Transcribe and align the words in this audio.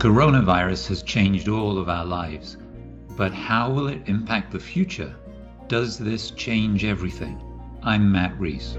Coronavirus 0.00 0.88
has 0.88 1.02
changed 1.02 1.46
all 1.46 1.76
of 1.76 1.90
our 1.90 2.06
lives, 2.06 2.56
but 3.18 3.34
how 3.34 3.70
will 3.70 3.88
it 3.88 4.08
impact 4.08 4.50
the 4.50 4.58
future? 4.58 5.14
Does 5.68 5.98
this 5.98 6.30
change 6.30 6.86
everything? 6.86 7.38
I'm 7.82 8.10
Matt 8.10 8.40
Rees. 8.40 8.78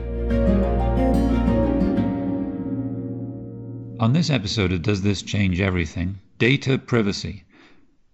On 3.99 4.13
this 4.13 4.31
episode 4.31 4.71
of 4.71 4.81
Does 4.81 5.03
This 5.03 5.21
Change 5.21 5.61
Everything? 5.61 6.17
Data 6.39 6.79
privacy. 6.79 7.43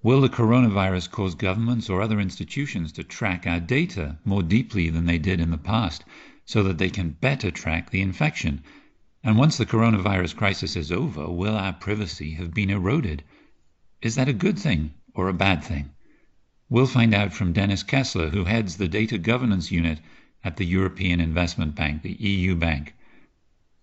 Will 0.04 0.20
the 0.20 0.28
coronavirus 0.28 1.10
cause 1.10 1.34
governments 1.34 1.90
or 1.90 2.02
other 2.02 2.20
institutions 2.20 2.92
to 2.92 3.06
track 3.06 3.48
our 3.48 3.62
data 3.62 4.18
more 4.26 4.44
deeply 4.44 4.90
than 4.90 5.06
they 5.06 5.18
did 5.18 5.40
in 5.40 5.52
the 5.52 5.58
past 5.58 6.04
so 6.44 6.62
that 6.62 6.78
they 6.78 6.90
can 6.90 7.12
better 7.22 7.52
track 7.52 7.90
the 7.90 8.02
infection? 8.02 8.62
And 9.24 9.38
once 9.38 9.58
the 9.58 9.66
coronavirus 9.66 10.36
crisis 10.36 10.76
is 10.76 10.92
over, 10.92 11.30
will 11.30 11.56
our 11.56 11.74
privacy 11.74 12.36
have 12.36 12.54
been 12.54 12.70
eroded? 12.70 13.24
Is 14.02 14.16
that 14.16 14.30
a 14.30 14.34
good 14.34 14.60
thing 14.60 14.94
or 15.14 15.28
a 15.28 15.34
bad 15.34 15.64
thing? 15.64 15.90
We'll 16.70 16.88
find 16.88 17.14
out 17.14 17.34
from 17.34 17.54
Dennis 17.54 17.84
Kessler, 17.84 18.30
who 18.30 18.44
heads 18.44 18.78
the 18.78 18.88
Data 18.88 19.18
Governance 19.18 19.72
Unit 19.72 20.00
at 20.44 20.58
the 20.58 20.66
European 20.66 21.20
Investment 21.20 21.76
Bank, 21.76 22.04
the 22.04 22.14
EU 22.14 22.56
Bank. 22.56 22.94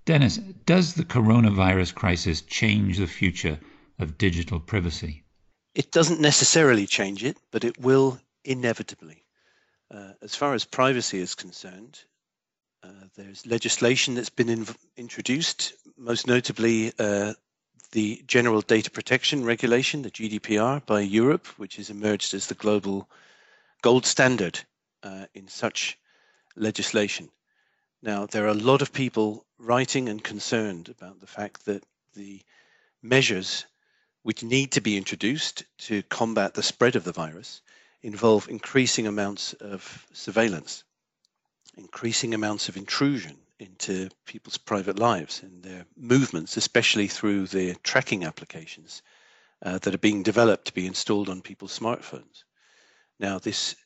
Dennis, 0.04 0.36
does 0.66 0.94
the 0.94 1.04
coronavirus 1.04 1.94
crisis 1.94 2.42
change 2.42 2.98
the 2.98 3.06
future 3.06 3.58
of 3.98 4.18
digital 4.18 4.60
privacy? 4.60 5.24
It 5.74 5.90
doesn't 5.90 6.20
necessarily 6.20 6.86
change 6.86 7.24
it, 7.24 7.38
but 7.50 7.64
it 7.64 7.78
will 7.78 8.20
inevitably. 8.44 9.24
Uh, 9.90 10.12
as 10.22 10.34
far 10.34 10.54
as 10.54 10.64
privacy 10.64 11.18
is 11.18 11.34
concerned, 11.34 12.04
uh, 12.84 12.88
there's 13.16 13.46
legislation 13.46 14.14
that's 14.14 14.30
been 14.30 14.48
in, 14.48 14.66
introduced, 14.96 15.72
most 15.96 16.26
notably 16.26 16.92
uh, 16.98 17.32
the 17.92 18.22
General 18.26 18.60
Data 18.60 18.90
Protection 18.90 19.44
Regulation, 19.44 20.02
the 20.02 20.10
GDPR, 20.10 20.84
by 20.84 21.00
Europe, 21.00 21.46
which 21.56 21.76
has 21.76 21.90
emerged 21.90 22.34
as 22.34 22.46
the 22.46 22.54
global 22.54 23.08
gold 23.82 24.04
standard 24.04 24.60
uh, 25.02 25.26
in 25.34 25.48
such 25.48 25.98
legislation. 26.56 27.28
Now, 28.02 28.26
there 28.26 28.44
are 28.44 28.48
a 28.48 28.54
lot 28.54 28.82
of 28.82 28.92
people 28.92 29.46
writing 29.58 30.08
and 30.08 30.22
concerned 30.22 30.88
about 30.88 31.20
the 31.20 31.26
fact 31.26 31.64
that 31.64 31.84
the 32.14 32.42
measures 33.02 33.64
which 34.22 34.42
need 34.42 34.72
to 34.72 34.80
be 34.80 34.96
introduced 34.96 35.64
to 35.78 36.02
combat 36.04 36.54
the 36.54 36.62
spread 36.62 36.96
of 36.96 37.04
the 37.04 37.12
virus 37.12 37.62
involve 38.02 38.48
increasing 38.48 39.06
amounts 39.06 39.54
of 39.54 40.06
surveillance, 40.12 40.84
increasing 41.76 42.34
amounts 42.34 42.68
of 42.68 42.76
intrusion 42.76 43.36
into 43.58 44.08
people's 44.26 44.58
private 44.58 44.98
lives 44.98 45.42
and 45.42 45.62
their 45.62 45.86
movements, 45.96 46.56
especially 46.56 47.08
through 47.08 47.46
the 47.46 47.74
tracking 47.82 48.24
applications 48.24 49.02
uh, 49.62 49.78
that 49.78 49.94
are 49.94 49.98
being 49.98 50.22
developed 50.22 50.66
to 50.66 50.74
be 50.74 50.86
installed 50.86 51.28
on 51.28 51.40
people's 51.40 51.78
smartphones. 51.78 52.44
Now, 53.18 53.38
this 53.38 53.76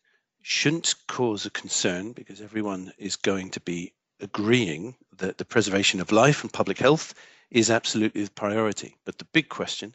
shouldn't 0.42 0.94
cause 1.06 1.44
a 1.46 1.50
concern 1.50 2.12
because 2.12 2.40
everyone 2.40 2.92
is 2.98 3.16
going 3.16 3.50
to 3.50 3.60
be 3.60 3.92
agreeing 4.20 4.96
that 5.18 5.38
the 5.38 5.44
preservation 5.44 6.00
of 6.00 6.12
life 6.12 6.42
and 6.42 6.52
public 6.52 6.78
health 6.78 7.14
is 7.50 7.70
absolutely 7.70 8.24
the 8.24 8.30
priority. 8.30 8.96
But 9.04 9.18
the 9.18 9.26
big 9.26 9.48
question 9.48 9.94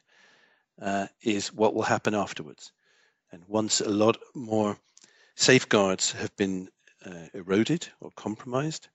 uh, 0.82 1.08
is 1.22 1.54
what 1.54 1.74
will 1.74 1.84
happen 1.84 2.14
afterwards. 2.14 2.72
And 3.32 3.44
once 3.48 3.82
a 3.82 3.90
lot 3.90 4.18
more 4.36 4.78
safeguards 5.36 6.12
have 6.14 6.36
been 6.36 6.70
uh, 7.06 7.28
eroded 7.34 7.88
or 8.00 8.12
compromised, 8.16 8.88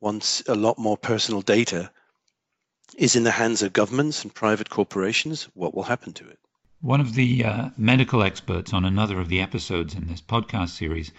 once 0.00 0.42
a 0.46 0.54
lot 0.54 0.78
more 0.78 0.96
personal 0.96 1.42
data 1.42 1.90
is 2.96 3.16
in 3.16 3.24
the 3.24 3.30
hands 3.30 3.62
of 3.62 3.72
governments 3.72 4.22
and 4.22 4.34
private 4.34 4.70
corporations, 4.70 5.48
what 5.54 5.74
will 5.74 5.84
happen 5.84 6.12
to 6.12 6.28
it? 6.28 6.38
One 6.80 7.00
of 7.00 7.14
the 7.14 7.44
uh, 7.44 7.70
medical 7.78 8.22
experts 8.22 8.72
on 8.72 8.84
another 8.84 9.18
of 9.18 9.28
the 9.28 9.40
episodes 9.40 9.94
in 9.94 10.06
this 10.06 10.20
podcast 10.20 10.70
series 10.70 11.12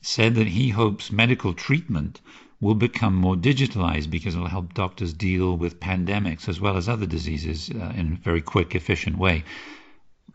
said 0.00 0.34
that 0.36 0.46
he 0.46 0.70
hopes 0.70 1.12
medical 1.12 1.52
treatment 1.52 2.20
will 2.60 2.74
become 2.74 3.14
more 3.14 3.36
digitalized 3.36 4.10
because 4.10 4.34
it'll 4.34 4.48
help 4.48 4.74
doctors 4.74 5.12
deal 5.12 5.56
with 5.56 5.80
pandemics 5.80 6.48
as 6.48 6.60
well 6.60 6.76
as 6.76 6.88
other 6.88 7.06
diseases 7.06 7.70
uh, 7.70 7.92
in 7.94 8.14
a 8.14 8.24
very 8.24 8.40
quick, 8.40 8.74
efficient 8.74 9.18
way. 9.18 9.44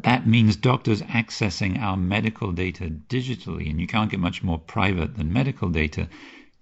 That 0.03 0.27
means 0.27 0.55
doctors 0.55 1.01
accessing 1.03 1.79
our 1.79 1.95
medical 1.95 2.51
data 2.51 2.89
digitally, 2.89 3.69
and 3.69 3.79
you 3.79 3.87
can't 3.87 4.11
get 4.11 4.19
much 4.19 4.43
more 4.43 4.59
private 4.59 5.15
than 5.15 5.31
medical 5.31 5.69
data. 5.69 6.09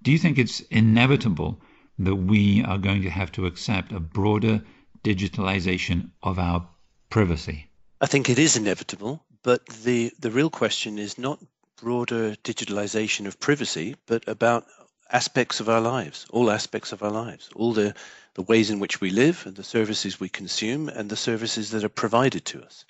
Do 0.01 0.11
you 0.11 0.17
think 0.17 0.37
it's 0.37 0.59
inevitable 0.69 1.59
that 1.99 2.15
we 2.15 2.63
are 2.63 2.77
going 2.77 3.01
to 3.01 3.09
have 3.09 3.31
to 3.33 3.45
accept 3.45 3.91
a 3.91 3.99
broader 3.99 4.63
digitalization 5.03 6.11
of 6.21 6.39
our 6.39 6.67
privacy? 7.09 7.67
I 8.01 8.05
think 8.05 8.29
it 8.29 8.39
is 8.39 8.55
inevitable, 8.55 9.23
but 9.43 9.65
the, 9.67 10.11
the 10.19 10.31
real 10.31 10.49
question 10.49 10.99
is 10.99 11.17
not 11.17 11.39
broader 11.77 12.35
digitalization 12.43 13.25
of 13.25 13.39
privacy, 13.39 13.95
but 14.05 14.27
about 14.27 14.65
aspects 15.11 15.59
of 15.59 15.69
our 15.69 15.81
lives, 15.81 16.25
all 16.31 16.49
aspects 16.49 16.91
of 16.91 17.03
our 17.03 17.11
lives, 17.11 17.49
all 17.55 17.73
the, 17.73 17.93
the 18.33 18.41
ways 18.41 18.69
in 18.69 18.79
which 18.79 19.01
we 19.01 19.09
live 19.09 19.43
and 19.45 19.55
the 19.55 19.63
services 19.63 20.19
we 20.19 20.29
consume 20.29 20.89
and 20.89 21.09
the 21.09 21.15
services 21.15 21.71
that 21.71 21.83
are 21.83 21.89
provided 21.89 22.45
to 22.45 22.63
us. 22.63 22.85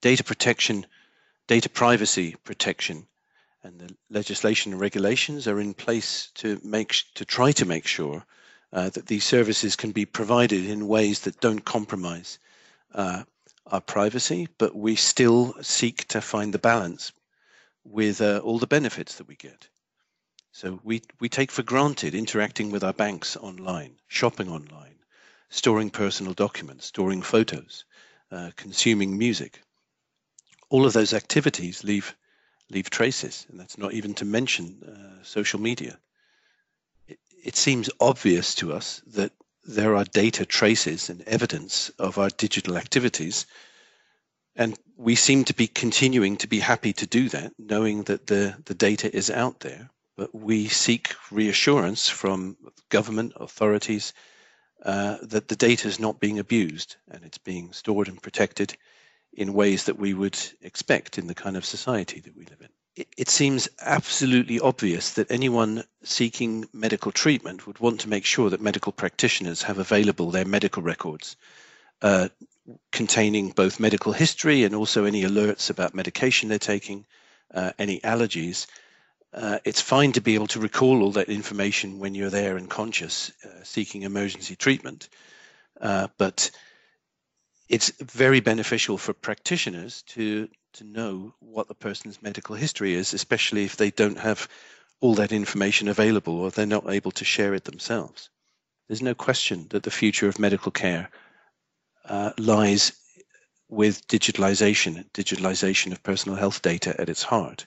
Data 0.00 0.22
protection, 0.24 0.86
data 1.46 1.68
privacy 1.68 2.36
protection, 2.44 3.06
and 3.62 3.80
the 3.80 3.94
legislation 4.10 4.72
and 4.72 4.80
regulations 4.80 5.48
are 5.48 5.60
in 5.60 5.74
place 5.74 6.30
to 6.36 6.60
make 6.62 6.94
to 7.14 7.24
try 7.24 7.52
to 7.52 7.66
make 7.66 7.86
sure 7.86 8.24
uh, 8.72 8.90
that 8.90 9.06
these 9.06 9.24
services 9.24 9.76
can 9.76 9.92
be 9.92 10.04
provided 10.04 10.64
in 10.64 10.88
ways 10.88 11.20
that 11.20 11.40
don't 11.40 11.64
compromise 11.64 12.38
uh, 12.94 13.24
our 13.66 13.80
privacy, 13.80 14.48
but 14.58 14.74
we 14.74 14.94
still 14.96 15.54
seek 15.62 16.06
to 16.08 16.20
find 16.20 16.54
the 16.54 16.58
balance 16.58 17.12
with 17.84 18.20
uh, 18.20 18.38
all 18.38 18.58
the 18.58 18.66
benefits 18.66 19.16
that 19.16 19.28
we 19.28 19.36
get. 19.36 19.68
So 20.52 20.80
we, 20.82 21.02
we 21.20 21.28
take 21.28 21.50
for 21.50 21.62
granted 21.62 22.14
interacting 22.14 22.70
with 22.70 22.82
our 22.82 22.92
banks 22.92 23.36
online, 23.36 23.96
shopping 24.08 24.48
online, 24.48 24.96
storing 25.50 25.90
personal 25.90 26.34
documents, 26.34 26.86
storing 26.86 27.22
photos, 27.22 27.84
uh, 28.30 28.50
consuming 28.56 29.16
music. 29.16 29.60
All 30.70 30.86
of 30.86 30.92
those 30.92 31.14
activities 31.14 31.84
leave 31.84 32.14
leave 32.70 32.90
traces, 32.90 33.46
and 33.48 33.58
that's 33.58 33.78
not 33.78 33.94
even 33.94 34.12
to 34.14 34.26
mention 34.26 34.82
uh, 34.82 35.24
social 35.24 35.58
media. 35.58 35.98
It, 37.06 37.18
it 37.42 37.56
seems 37.56 37.88
obvious 37.98 38.54
to 38.56 38.74
us 38.74 39.00
that 39.06 39.32
there 39.64 39.96
are 39.96 40.04
data 40.04 40.44
traces 40.44 41.08
and 41.08 41.22
evidence 41.22 41.90
of 41.98 42.18
our 42.18 42.28
digital 42.28 42.76
activities, 42.76 43.46
and 44.54 44.78
we 44.96 45.14
seem 45.14 45.44
to 45.44 45.54
be 45.54 45.66
continuing 45.66 46.36
to 46.38 46.46
be 46.46 46.58
happy 46.60 46.92
to 46.92 47.06
do 47.06 47.30
that, 47.30 47.54
knowing 47.58 48.02
that 48.02 48.26
the, 48.26 48.54
the 48.66 48.74
data 48.74 49.14
is 49.16 49.30
out 49.30 49.60
there 49.60 49.90
but 50.18 50.34
we 50.34 50.66
seek 50.66 51.14
reassurance 51.30 52.08
from 52.08 52.56
government 52.88 53.32
authorities 53.36 54.12
uh, 54.84 55.16
that 55.22 55.46
the 55.46 55.54
data 55.54 55.86
is 55.86 56.00
not 56.00 56.18
being 56.18 56.40
abused 56.40 56.96
and 57.08 57.24
it's 57.24 57.38
being 57.38 57.72
stored 57.72 58.08
and 58.08 58.20
protected 58.20 58.76
in 59.38 59.52
ways 59.54 59.84
that 59.84 59.96
we 59.96 60.12
would 60.14 60.36
expect 60.62 61.16
in 61.16 61.28
the 61.28 61.34
kind 61.34 61.56
of 61.56 61.64
society 61.64 62.18
that 62.18 62.36
we 62.36 62.44
live 62.46 62.60
in. 62.60 63.04
It, 63.16 63.28
seems 63.28 63.68
absolutely 63.80 64.58
obvious 64.58 65.12
that 65.12 65.30
anyone 65.30 65.84
seeking 66.02 66.68
medical 66.72 67.12
treatment 67.12 67.64
would 67.64 67.78
want 67.78 68.00
to 68.00 68.08
make 68.08 68.24
sure 68.24 68.50
that 68.50 68.60
medical 68.60 68.90
practitioners 68.90 69.62
have 69.62 69.78
available 69.78 70.32
their 70.32 70.44
medical 70.44 70.82
records 70.82 71.36
uh, 72.02 72.28
containing 72.90 73.50
both 73.50 73.78
medical 73.78 74.12
history 74.12 74.64
and 74.64 74.74
also 74.74 75.04
any 75.04 75.22
alerts 75.22 75.70
about 75.70 75.94
medication 75.94 76.48
they're 76.48 76.58
taking, 76.58 77.06
uh, 77.54 77.70
any 77.78 78.00
allergies, 78.00 78.66
uh, 79.32 79.60
it's 79.64 79.80
fine 79.80 80.10
to 80.10 80.20
be 80.20 80.34
able 80.34 80.48
to 80.48 80.58
recall 80.58 81.00
all 81.04 81.12
that 81.12 81.28
information 81.28 82.00
when 82.00 82.16
you're 82.16 82.30
there 82.30 82.56
and 82.56 82.68
conscious, 82.68 83.30
uh, 83.44 83.62
seeking 83.62 84.02
emergency 84.02 84.56
treatment. 84.56 85.08
Uh, 85.80 86.08
but 86.18 86.50
it's 87.68 87.90
very 88.00 88.40
beneficial 88.40 88.98
for 88.98 89.12
practitioners 89.12 90.02
to 90.02 90.48
to 90.74 90.84
know 90.84 91.34
what 91.40 91.66
the 91.68 91.74
person's 91.74 92.22
medical 92.22 92.54
history 92.54 92.94
is, 92.94 93.14
especially 93.14 93.64
if 93.64 93.76
they 93.76 93.90
don't 93.90 94.18
have 94.18 94.48
all 95.00 95.14
that 95.14 95.32
information 95.32 95.88
available 95.88 96.40
or 96.40 96.50
they're 96.50 96.66
not 96.66 96.90
able 96.90 97.10
to 97.10 97.24
share 97.24 97.54
it 97.54 97.64
themselves. 97.64 98.30
There's 98.86 99.02
no 99.02 99.14
question 99.14 99.66
that 99.70 99.82
the 99.82 99.90
future 99.90 100.28
of 100.28 100.38
medical 100.38 100.70
care 100.70 101.08
uh, 102.04 102.32
lies 102.38 102.92
with 103.68 104.06
digitalization, 104.08 105.10
digitalization 105.12 105.92
of 105.92 106.02
personal 106.02 106.36
health 106.36 106.62
data 106.62 106.94
at 107.00 107.08
its 107.08 107.22
heart 107.22 107.66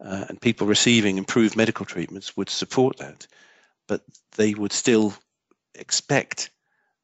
uh, 0.00 0.26
and 0.28 0.40
people 0.40 0.66
receiving 0.66 1.18
improved 1.18 1.56
medical 1.56 1.84
treatments 1.84 2.36
would 2.36 2.50
support 2.50 2.96
that, 2.98 3.26
but 3.86 4.02
they 4.36 4.54
would 4.54 4.72
still 4.72 5.14
expect 5.74 6.50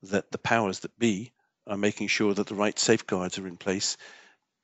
that 0.03 0.31
the 0.31 0.39
powers 0.39 0.81
that 0.81 0.97
be 0.99 1.33
are 1.67 1.77
making 1.77 2.09
sure 2.09 2.35
that 2.35 2.47
the 2.47 2.55
right 2.55 2.79
safeguards 2.79 3.39
are 3.39 3.47
in 3.47 3.57
place 3.57 3.97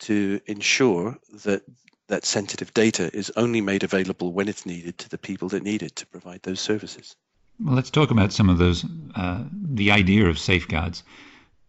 to 0.00 0.40
ensure 0.46 1.18
that 1.44 1.62
that 2.08 2.24
sensitive 2.24 2.74
data 2.74 3.10
is 3.14 3.32
only 3.36 3.60
made 3.60 3.84
available 3.84 4.32
when 4.32 4.48
it's 4.48 4.66
needed 4.66 4.98
to 4.98 5.08
the 5.08 5.18
people 5.18 5.48
that 5.48 5.62
need 5.62 5.82
it 5.82 5.96
to 5.96 6.06
provide 6.06 6.42
those 6.42 6.60
services. 6.60 7.16
Well, 7.62 7.74
let's 7.74 7.90
talk 7.90 8.10
about 8.10 8.32
some 8.32 8.48
of 8.48 8.58
those, 8.58 8.84
uh, 9.14 9.44
the 9.52 9.92
idea 9.92 10.26
of 10.26 10.38
safeguards. 10.38 11.02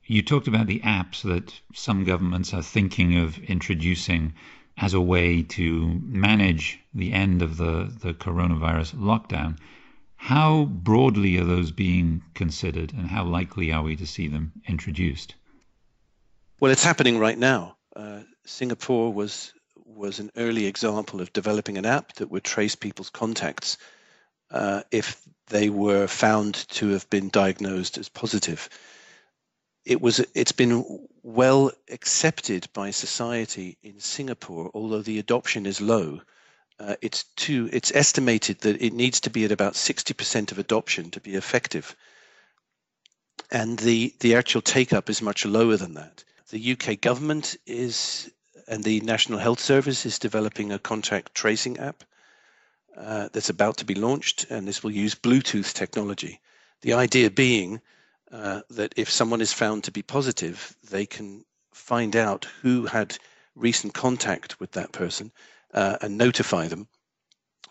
You 0.06 0.22
talked 0.22 0.48
about 0.48 0.68
the 0.68 0.80
apps 0.80 1.22
that 1.24 1.54
some 1.74 2.04
governments 2.04 2.54
are 2.54 2.64
thinking 2.64 3.18
of 3.18 3.38
introducing 3.40 4.34
as 4.78 4.94
a 4.94 5.02
way 5.02 5.44
to 5.44 6.02
manage 6.04 6.80
the 6.94 7.14
end 7.14 7.42
of 7.42 7.58
the, 7.58 7.94
the 8.02 8.14
coronavirus 8.14 8.96
lockdown. 8.96 9.58
How 10.22 10.66
broadly 10.66 11.38
are 11.40 11.44
those 11.44 11.72
being 11.72 12.22
considered, 12.36 12.94
and 12.94 13.08
how 13.08 13.26
likely 13.26 13.72
are 13.72 13.82
we 13.82 13.96
to 13.96 14.06
see 14.06 14.28
them 14.28 14.52
introduced? 14.68 15.34
Well, 16.60 16.72
it's 16.72 16.84
happening 16.84 17.18
right 17.18 17.38
now. 17.38 17.76
Uh, 17.96 18.20
Singapore 18.46 19.12
was 19.12 19.52
was 19.84 20.20
an 20.20 20.30
early 20.38 20.68
example 20.68 21.22
of 21.22 21.34
developing 21.34 21.80
an 21.80 21.88
app 21.88 22.14
that 22.14 22.30
would 22.30 22.44
trace 22.44 22.76
people's 22.76 23.10
contacts 23.10 23.78
uh, 24.52 24.84
if 24.92 25.20
they 25.48 25.72
were 25.72 26.06
found 26.06 26.54
to 26.70 26.90
have 26.90 27.10
been 27.10 27.30
diagnosed 27.30 27.98
as 27.98 28.08
positive. 28.08 28.70
It 29.86 30.02
was 30.02 30.24
it's 30.36 30.52
been 30.52 31.08
well 31.24 31.72
accepted 31.90 32.68
by 32.74 32.92
society 32.92 33.80
in 33.82 34.00
Singapore, 34.00 34.70
although 34.76 35.02
the 35.02 35.18
adoption 35.18 35.66
is 35.66 35.82
low. 35.82 36.22
Uh, 36.82 36.96
it's 37.00 37.26
too 37.36 37.70
it's 37.72 37.92
estimated 37.94 38.60
that 38.62 38.82
it 38.82 38.92
needs 38.92 39.20
to 39.20 39.30
be 39.30 39.46
at 39.46 39.52
about 39.52 39.74
60% 39.74 40.52
of 40.52 40.58
adoption 40.58 41.12
to 41.12 41.20
be 41.20 41.36
effective. 41.36 41.96
And 43.52 43.78
the, 43.78 44.16
the 44.20 44.36
actual 44.36 44.62
take 44.62 44.92
up 44.92 45.08
is 45.10 45.22
much 45.22 45.46
lower 45.46 45.78
than 45.78 45.94
that. 45.94 46.24
The 46.50 46.72
UK 46.72 47.00
government 47.00 47.56
is 47.68 48.32
and 48.68 48.84
the 48.84 49.02
National 49.02 49.38
Health 49.38 49.60
Service 49.60 50.08
is 50.08 50.18
developing 50.18 50.72
a 50.72 50.80
contact 50.80 51.36
tracing 51.36 51.78
app 51.78 52.04
uh, 52.98 53.30
that's 53.32 53.50
about 53.50 53.78
to 53.78 53.86
be 53.86 53.96
launched, 53.96 54.48
and 54.50 54.68
this 54.68 54.82
will 54.82 54.92
use 54.92 55.14
Bluetooth 55.14 55.74
technology. 55.74 56.40
The 56.82 56.94
idea 56.94 57.30
being 57.30 57.82
uh, 58.32 58.62
that 58.72 58.94
if 58.98 59.10
someone 59.10 59.42
is 59.42 59.54
found 59.54 59.84
to 59.84 59.92
be 59.92 60.02
positive, 60.02 60.76
they 60.90 61.06
can 61.06 61.46
find 61.74 62.16
out 62.16 62.48
who 62.62 62.86
had 62.88 63.18
recent 63.56 63.94
contact 63.94 64.60
with 64.60 64.72
that 64.72 64.92
person 64.92 65.32
uh, 65.74 65.98
and 66.02 66.18
notify 66.18 66.68
them 66.68 66.88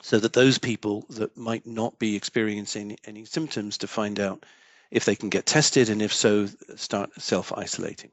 so 0.02 0.18
that 0.18 0.32
those 0.32 0.58
people 0.58 1.04
that 1.10 1.36
might 1.36 1.66
not 1.66 1.98
be 1.98 2.16
experiencing 2.16 2.96
any 3.04 3.24
symptoms 3.24 3.78
to 3.78 3.86
find 3.86 4.18
out 4.18 4.44
if 4.90 5.04
they 5.04 5.14
can 5.16 5.28
get 5.28 5.46
tested 5.46 5.88
and 5.88 6.02
if 6.02 6.12
so 6.12 6.48
start 6.76 7.10
self-isolating 7.20 8.10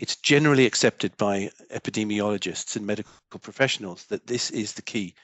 it's 0.00 0.16
generally 0.16 0.64
accepted 0.64 1.14
by 1.18 1.50
epidemiologists 1.70 2.74
and 2.74 2.86
medical 2.86 3.12
professionals 3.38 4.06
that 4.06 4.26
this 4.26 4.50
is 4.50 4.72
the 4.72 4.82
key. 4.82 5.14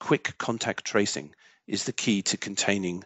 Quick 0.00 0.36
contact 0.36 0.84
tracing 0.84 1.32
is 1.68 1.84
the 1.84 1.92
key 1.92 2.22
to 2.22 2.36
containing 2.36 3.04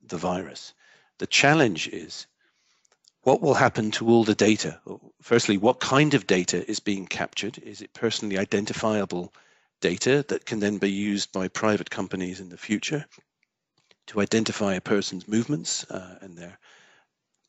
the 0.00 0.16
virus. 0.16 0.72
The 1.18 1.26
challenge 1.26 1.88
is 1.88 2.28
what 3.22 3.42
will 3.42 3.54
happen 3.54 3.90
to 3.92 4.06
all 4.08 4.22
the 4.22 4.36
data? 4.36 4.80
Firstly, 5.20 5.58
what 5.58 5.80
kind 5.80 6.14
of 6.14 6.28
data 6.28 6.64
is 6.70 6.78
being 6.78 7.08
captured? 7.08 7.58
Is 7.58 7.82
it 7.82 7.92
personally 7.92 8.38
identifiable 8.38 9.34
data 9.80 10.24
that 10.28 10.46
can 10.46 10.60
then 10.60 10.78
be 10.78 10.90
used 10.90 11.32
by 11.32 11.48
private 11.48 11.90
companies 11.90 12.40
in 12.40 12.48
the 12.48 12.56
future 12.56 13.04
to 14.06 14.20
identify 14.20 14.74
a 14.74 14.80
person's 14.80 15.28
movements 15.28 15.84
uh, 15.90 16.18
and 16.20 16.36
their 16.36 16.58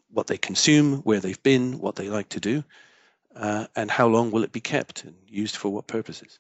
what 0.10 0.28
they 0.28 0.38
consume, 0.38 0.98
where 1.04 1.22
they've 1.22 1.42
been, 1.42 1.80
what 1.80 1.96
they 1.96 2.10
like 2.10 2.28
to 2.30 2.40
do? 2.40 2.64
uh, 3.36 3.68
and 3.76 3.90
how 3.90 4.08
long 4.08 4.32
will 4.32 4.44
it 4.44 4.52
be 4.52 4.60
kept 4.60 5.04
and 5.04 5.16
used 5.28 5.56
for 5.56 5.70
what 5.70 5.88
purposes? 5.88 6.40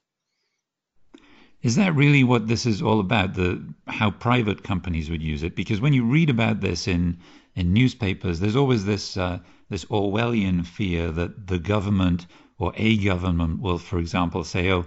Is 1.61 1.75
that 1.75 1.95
really 1.95 2.23
what 2.23 2.47
this 2.47 2.65
is 2.65 2.81
all 2.81 2.99
about? 2.99 3.35
The 3.35 3.63
how 3.87 4.11
private 4.11 4.63
companies 4.63 5.09
would 5.09 5.21
use 5.21 5.43
it? 5.43 5.55
Because 5.55 5.79
when 5.79 5.93
you 5.93 6.03
read 6.03 6.29
about 6.29 6.61
this 6.61 6.87
in 6.87 7.19
in 7.55 7.73
newspapers, 7.73 8.39
there's 8.39 8.55
always 8.55 8.85
this 8.85 9.15
uh, 9.15 9.39
this 9.69 9.85
Orwellian 9.85 10.65
fear 10.65 11.11
that 11.11 11.47
the 11.47 11.59
government 11.59 12.25
or 12.57 12.73
a 12.75 12.97
government 12.97 13.61
will, 13.61 13.77
for 13.77 13.99
example, 13.99 14.43
say, 14.43 14.71
"Oh, 14.71 14.85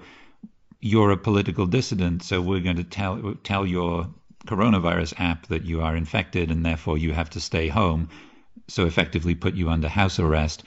you're 0.85 1.11
a 1.13 1.17
political 1.17 1.65
dissident, 1.65 2.23
so 2.23 2.43
we're 2.43 2.61
going 2.61 2.77
to 2.77 2.85
tell 2.85 3.35
tell 3.43 3.65
your 3.65 4.07
coronavirus 4.47 5.15
app 5.19 5.47
that 5.47 5.65
you 5.65 5.81
are 5.81 5.97
infected, 5.97 6.51
and 6.51 6.65
therefore 6.65 6.99
you 6.99 7.15
have 7.15 7.31
to 7.31 7.41
stay 7.41 7.69
home." 7.69 8.11
So 8.69 8.85
effectively, 8.85 9.35
put 9.35 9.55
you 9.55 9.71
under 9.71 9.89
house 9.89 10.19
arrest. 10.19 10.63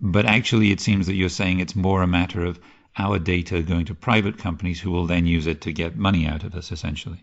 But 0.00 0.26
actually, 0.26 0.72
it 0.72 0.80
seems 0.80 1.06
that 1.06 1.14
you're 1.14 1.28
saying 1.28 1.60
it's 1.60 1.76
more 1.76 2.02
a 2.02 2.06
matter 2.08 2.44
of 2.44 2.58
our 2.96 3.20
data 3.20 3.62
going 3.62 3.86
to 3.86 3.94
private 3.94 4.38
companies 4.38 4.80
who 4.80 4.90
will 4.90 5.06
then 5.06 5.24
use 5.24 5.46
it 5.46 5.60
to 5.60 5.72
get 5.72 5.96
money 5.96 6.26
out 6.26 6.42
of 6.42 6.56
us, 6.56 6.72
essentially. 6.72 7.22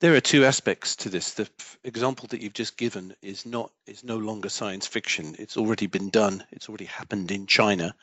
There 0.00 0.14
are 0.14 0.20
two 0.20 0.44
aspects 0.44 0.94
to 0.96 1.08
this. 1.08 1.32
The 1.32 1.48
example 1.84 2.26
that 2.28 2.42
you've 2.42 2.52
just 2.52 2.76
given 2.76 3.14
is 3.22 3.46
not 3.46 3.72
is 3.86 4.04
no 4.04 4.18
longer 4.18 4.50
science 4.50 4.86
fiction. 4.86 5.36
It's 5.38 5.56
already 5.56 5.86
been 5.86 6.10
done. 6.10 6.44
It's 6.52 6.68
already 6.68 6.86
happened 6.86 7.30
in 7.30 7.46
China. 7.46 7.94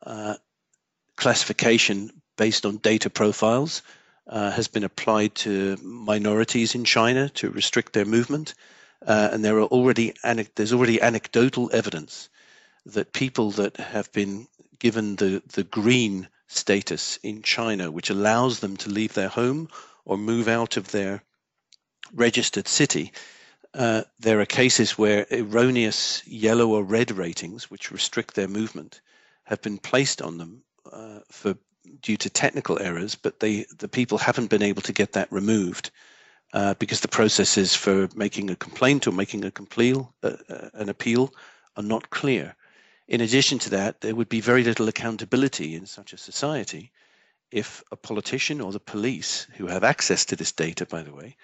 Uh, 0.00 0.36
classification 1.16 2.12
based 2.38 2.64
on 2.64 2.78
data 2.78 3.10
profiles 3.10 3.82
uh, 4.26 4.50
has 4.50 4.68
been 4.68 4.84
applied 4.84 5.34
to 5.34 5.76
minorities 5.82 6.74
in 6.74 6.84
China 6.84 7.28
to 7.28 7.50
restrict 7.50 7.92
their 7.92 8.06
movement, 8.06 8.54
uh, 9.06 9.28
and 9.32 9.44
there 9.44 9.58
are 9.58 9.64
already 9.64 10.14
there's 10.54 10.72
already 10.72 11.02
anecdotal 11.02 11.68
evidence 11.74 12.30
that 12.86 13.12
people 13.12 13.50
that 13.50 13.76
have 13.76 14.10
been 14.12 14.48
given 14.78 15.16
the, 15.16 15.42
the 15.52 15.64
green 15.64 16.28
status 16.46 17.18
in 17.22 17.42
China, 17.42 17.90
which 17.90 18.10
allows 18.10 18.60
them 18.60 18.76
to 18.78 18.88
leave 18.88 19.12
their 19.12 19.28
home 19.28 19.68
or 20.04 20.16
move 20.16 20.48
out 20.48 20.76
of 20.78 20.90
their 20.90 21.22
registered 22.14 22.66
city, 22.66 23.12
uh, 23.74 24.02
there 24.18 24.40
are 24.40 24.46
cases 24.46 24.96
where 24.96 25.26
erroneous 25.30 26.26
yellow 26.26 26.68
or 26.70 26.82
red 26.82 27.10
ratings, 27.10 27.70
which 27.70 27.92
restrict 27.92 28.34
their 28.34 28.48
movement, 28.48 29.00
have 29.44 29.60
been 29.60 29.78
placed 29.78 30.22
on 30.22 30.38
them 30.38 30.62
uh, 30.90 31.20
for 31.30 31.54
due 32.02 32.16
to 32.16 32.30
technical 32.30 32.78
errors, 32.80 33.14
but 33.14 33.40
they 33.40 33.66
the 33.78 33.88
people 33.88 34.18
haven't 34.18 34.50
been 34.50 34.62
able 34.62 34.82
to 34.82 34.92
get 34.92 35.12
that 35.12 35.32
removed 35.32 35.90
uh, 36.52 36.74
because 36.74 37.00
the 37.00 37.08
processes 37.08 37.74
for 37.74 38.08
making 38.14 38.50
a 38.50 38.56
complaint 38.56 39.06
or 39.06 39.12
making 39.12 39.44
a 39.44 39.50
complaint, 39.50 40.06
uh, 40.22 40.32
uh, 40.48 40.68
an 40.74 40.88
appeal, 40.88 41.32
are 41.76 41.82
not 41.82 42.10
clear. 42.10 42.54
In 43.06 43.20
addition 43.20 43.58
to 43.60 43.70
that, 43.70 44.00
there 44.00 44.14
would 44.14 44.28
be 44.28 44.40
very 44.40 44.64
little 44.64 44.88
accountability 44.88 45.74
in 45.74 45.86
such 45.86 46.12
a 46.12 46.18
society 46.18 46.92
if 47.50 47.82
a 47.90 47.96
politician 47.96 48.60
or 48.60 48.72
the 48.72 48.80
police, 48.80 49.46
who 49.56 49.66
have 49.66 49.84
access 49.84 50.24
to 50.26 50.36
this 50.36 50.52
data, 50.52 50.84
by 50.84 51.02
the 51.02 51.14
way, 51.14 51.36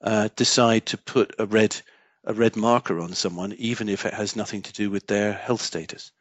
uh, 0.00 0.28
decide 0.36 0.86
to 0.86 0.96
put 0.96 1.34
a 1.38 1.46
red 1.46 1.80
a 2.24 2.32
red 2.32 2.54
marker 2.54 3.00
on 3.00 3.12
someone, 3.12 3.52
even 3.54 3.88
if 3.88 4.06
it 4.06 4.14
has 4.14 4.36
nothing 4.36 4.62
to 4.62 4.72
do 4.72 4.90
with 4.90 5.08
their 5.08 5.32
health 5.32 5.60
status. 5.60 6.12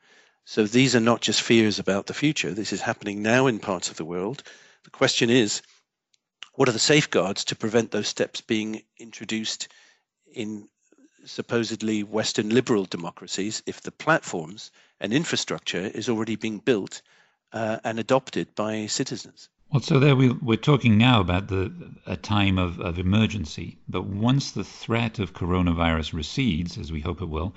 So 0.46 0.66
these 0.66 0.96
are 0.96 1.00
not 1.02 1.22
just 1.22 1.42
fears 1.42 1.80
about 1.80 2.08
the 2.08 2.14
future. 2.14 2.54
This 2.54 2.74
is 2.74 2.82
happening 2.82 3.22
now 3.22 3.48
in 3.48 3.60
parts 3.60 3.90
of 3.90 3.98
the 3.98 4.06
world. 4.06 4.44
The 4.84 4.90
question 4.90 5.30
is, 5.30 5.62
what 6.54 6.68
are 6.68 6.74
the 6.74 6.80
safeguards 6.80 7.46
to 7.46 7.56
prevent 7.56 7.92
those 7.92 8.08
steps 8.08 8.42
being 8.42 8.84
introduced 8.98 9.68
in 10.34 10.68
supposedly 11.26 12.04
Western 12.04 12.50
liberal 12.50 12.86
democracies 12.86 13.62
if 13.66 13.82
the 13.82 13.92
platforms 13.92 14.72
and 15.00 15.14
infrastructure 15.14 15.80
is 15.80 16.10
already 16.10 16.36
being 16.36 16.60
built 16.60 17.02
uh, 17.54 17.80
and 17.84 18.00
adopted 18.00 18.54
by 18.56 18.88
citizens. 18.88 19.50
Well, 19.72 19.82
so 19.82 20.00
there 20.00 20.16
we, 20.16 20.30
we're 20.30 20.58
talking 20.58 20.98
now 20.98 21.22
about 21.22 21.48
the 21.48 21.72
a 22.06 22.18
time 22.18 22.58
of, 22.58 22.80
of 22.82 23.00
emergency, 23.00 23.78
but 23.88 24.06
once 24.06 24.52
the 24.52 24.66
threat 24.66 25.20
of 25.20 25.34
coronavirus 25.34 26.14
recedes, 26.14 26.78
as 26.78 26.92
we 26.92 27.00
hope 27.00 27.22
it 27.22 27.30
will, 27.30 27.54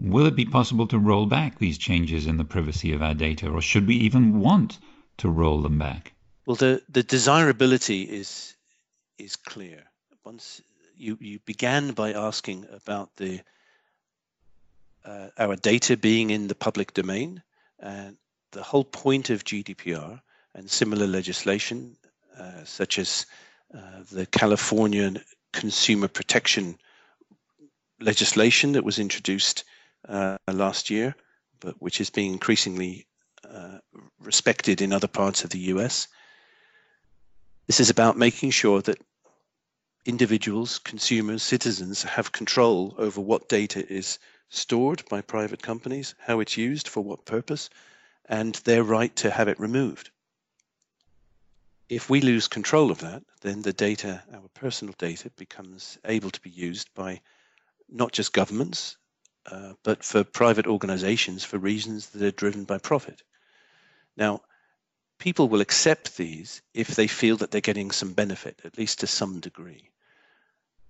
will 0.00 0.26
it 0.26 0.36
be 0.36 0.44
possible 0.44 0.86
to 0.88 0.98
roll 0.98 1.26
back 1.26 1.58
these 1.58 1.78
changes 1.78 2.26
in 2.26 2.36
the 2.36 2.44
privacy 2.44 2.92
of 2.92 3.02
our 3.02 3.14
data, 3.14 3.48
or 3.48 3.60
should 3.60 3.86
we 3.86 3.96
even 3.96 4.40
want 4.40 4.78
to 5.18 5.28
roll 5.28 5.62
them 5.62 5.78
back? 5.78 6.12
Well, 6.46 6.56
the, 6.56 6.82
the 6.88 7.02
desirability 7.02 8.02
is 8.02 8.54
is 9.18 9.36
clear. 9.36 9.82
Once 10.24 10.60
you, 10.96 11.16
you 11.20 11.38
began 11.40 11.92
by 11.92 12.12
asking 12.12 12.66
about 12.72 13.16
the 13.16 13.40
uh, 15.06 15.28
our 15.38 15.56
data 15.56 15.96
being 15.96 16.30
in 16.30 16.48
the 16.48 16.54
public 16.54 16.92
domain. 16.94 17.42
And 17.78 18.16
the 18.52 18.62
whole 18.62 18.84
point 18.84 19.30
of 19.30 19.44
GDPR 19.44 20.20
and 20.54 20.70
similar 20.70 21.06
legislation, 21.06 21.96
uh, 22.38 22.64
such 22.64 22.98
as 22.98 23.26
uh, 23.74 24.02
the 24.10 24.26
California 24.26 25.14
Consumer 25.52 26.08
Protection 26.08 26.76
legislation 28.00 28.72
that 28.72 28.84
was 28.84 28.98
introduced 28.98 29.64
uh, 30.08 30.38
last 30.52 30.90
year, 30.90 31.14
but 31.60 31.80
which 31.80 32.00
is 32.00 32.10
being 32.10 32.32
increasingly 32.32 33.06
uh, 33.48 33.78
respected 34.20 34.80
in 34.80 34.92
other 34.92 35.08
parts 35.08 35.44
of 35.44 35.50
the 35.50 35.58
US. 35.74 36.08
This 37.66 37.80
is 37.80 37.90
about 37.90 38.16
making 38.16 38.50
sure 38.50 38.82
that 38.82 39.00
individuals, 40.04 40.78
consumers, 40.78 41.42
citizens 41.42 42.02
have 42.04 42.32
control 42.32 42.94
over 42.96 43.20
what 43.20 43.48
data 43.48 43.86
is 43.92 44.18
stored 44.48 45.04
by 45.08 45.20
private 45.20 45.62
companies, 45.62 46.14
how 46.18 46.40
it's 46.40 46.56
used, 46.56 46.88
for 46.88 47.02
what 47.02 47.24
purpose, 47.24 47.68
and 48.26 48.54
their 48.64 48.84
right 48.84 49.14
to 49.16 49.30
have 49.30 49.48
it 49.48 49.58
removed. 49.58 50.10
If 51.88 52.10
we 52.10 52.20
lose 52.20 52.48
control 52.48 52.90
of 52.90 52.98
that, 52.98 53.22
then 53.42 53.62
the 53.62 53.72
data, 53.72 54.22
our 54.32 54.48
personal 54.54 54.94
data, 54.98 55.30
becomes 55.30 55.98
able 56.04 56.30
to 56.30 56.40
be 56.40 56.50
used 56.50 56.92
by 56.94 57.20
not 57.88 58.12
just 58.12 58.32
governments, 58.32 58.96
uh, 59.50 59.72
but 59.82 60.02
for 60.02 60.24
private 60.24 60.66
organizations 60.66 61.44
for 61.44 61.58
reasons 61.58 62.08
that 62.10 62.22
are 62.22 62.30
driven 62.30 62.64
by 62.64 62.78
profit. 62.78 63.22
Now, 64.16 64.42
people 65.18 65.48
will 65.48 65.60
accept 65.60 66.16
these 66.16 66.62
if 66.74 66.88
they 66.88 67.06
feel 67.06 67.36
that 67.38 67.50
they're 67.50 67.60
getting 67.60 67.90
some 67.90 68.12
benefit, 68.12 68.60
at 68.64 68.78
least 68.78 69.00
to 69.00 69.06
some 69.06 69.40
degree. 69.40 69.90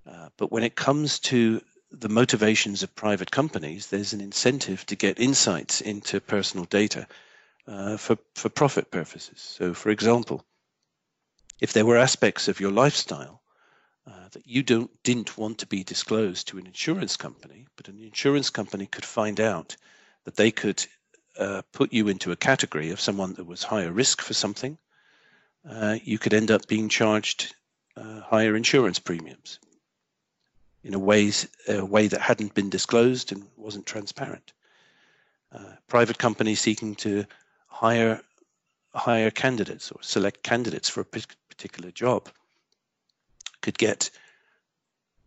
Uh, 0.07 0.29
but 0.37 0.53
when 0.53 0.63
it 0.63 0.75
comes 0.75 1.19
to 1.19 1.61
the 1.91 2.09
motivations 2.09 2.83
of 2.83 2.95
private 2.95 3.31
companies, 3.31 3.89
there's 3.89 4.13
an 4.13 4.21
incentive 4.21 4.85
to 4.87 4.97
get 4.97 5.21
insights 5.21 5.81
into 5.81 6.21
personal 6.21 6.67
data 6.67 7.07
uh, 7.67 7.97
for, 7.97 8.17
for 8.35 8.49
profit 8.49 8.91
purposes. 8.91 9.41
So, 9.41 9.75
for 9.75 9.91
example, 9.91 10.45
if 11.61 11.73
there 11.73 11.87
were 11.87 11.97
aspects 11.97 12.49
of 12.49 12.61
your 12.61 12.71
lifestyle 12.71 13.43
uh, 14.07 14.29
that 14.31 14.47
you 14.47 14.63
don't 14.63 14.91
didn't 15.03 15.37
want 15.37 15.59
to 15.59 15.67
be 15.67 15.83
disclosed 15.83 16.49
to 16.49 16.59
an 16.59 16.67
insurance 16.67 17.17
company, 17.17 17.67
but 17.77 17.89
an 17.89 17.99
insurance 17.99 18.51
company 18.51 18.87
could 18.87 19.05
find 19.05 19.41
out 19.41 19.77
that 20.25 20.37
they 20.37 20.51
could 20.51 20.85
uh, 21.39 21.63
put 21.73 21.93
you 21.93 22.09
into 22.09 22.33
a 22.33 22.37
category 22.37 22.91
of 22.91 23.01
someone 23.01 23.35
that 23.35 23.47
was 23.47 23.63
higher 23.63 23.93
risk 23.93 24.23
for 24.23 24.35
something, 24.35 24.79
uh, 25.69 25.97
you 26.03 26.19
could 26.19 26.35
end 26.35 26.51
up 26.51 26.67
being 26.67 26.89
charged 26.89 27.55
uh, 27.97 28.21
higher 28.21 28.55
insurance 28.57 28.99
premiums 28.99 29.59
in 30.85 30.95
a 30.95 30.99
ways 30.99 31.49
a 31.69 31.85
way 31.85 32.07
that 32.07 32.21
hadn't 32.21 32.55
been 32.55 32.71
disclosed 32.71 33.33
and 33.33 33.45
wasn't 33.57 33.87
transparent. 33.87 34.53
Uh, 35.53 35.73
private 35.89 36.19
companies 36.19 36.61
seeking 36.61 36.95
to 36.95 37.25
hire 37.67 38.21
hire 38.95 39.31
candidates 39.31 39.91
or 39.91 39.99
select 40.01 40.43
candidates 40.43 40.89
for 40.89 41.01
a 41.01 41.05
particular 41.05 41.91
job 41.91 42.29
could 43.61 43.79
get 43.79 44.11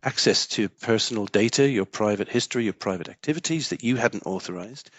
access 0.02 0.46
to 0.46 0.68
personal 0.68 1.26
data, 1.26 1.68
your 1.68 1.84
private 1.84 2.28
history, 2.28 2.64
your 2.64 2.72
private 2.72 3.08
activities 3.08 3.68
that 3.68 3.84
you 3.84 3.96
hadn't 3.96 4.26
authorized, 4.26 4.90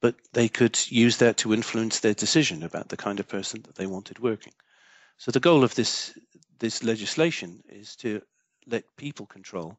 but 0.00 0.16
they 0.32 0.48
could 0.48 0.78
use 0.90 1.18
that 1.18 1.36
to 1.38 1.54
influence 1.54 2.00
their 2.00 2.14
decision 2.14 2.62
about 2.62 2.88
the 2.88 2.96
kind 2.96 3.20
of 3.20 3.28
person 3.28 3.62
that 3.62 3.76
they 3.76 3.86
wanted 3.86 4.18
working. 4.18 4.52
So 5.16 5.30
the 5.30 5.40
goal 5.40 5.64
of 5.64 5.74
this 5.74 6.16
this 6.58 6.82
legislation 6.82 7.62
is 7.68 7.94
to 7.96 8.20
let 8.66 8.96
people 8.96 9.26
control 9.26 9.78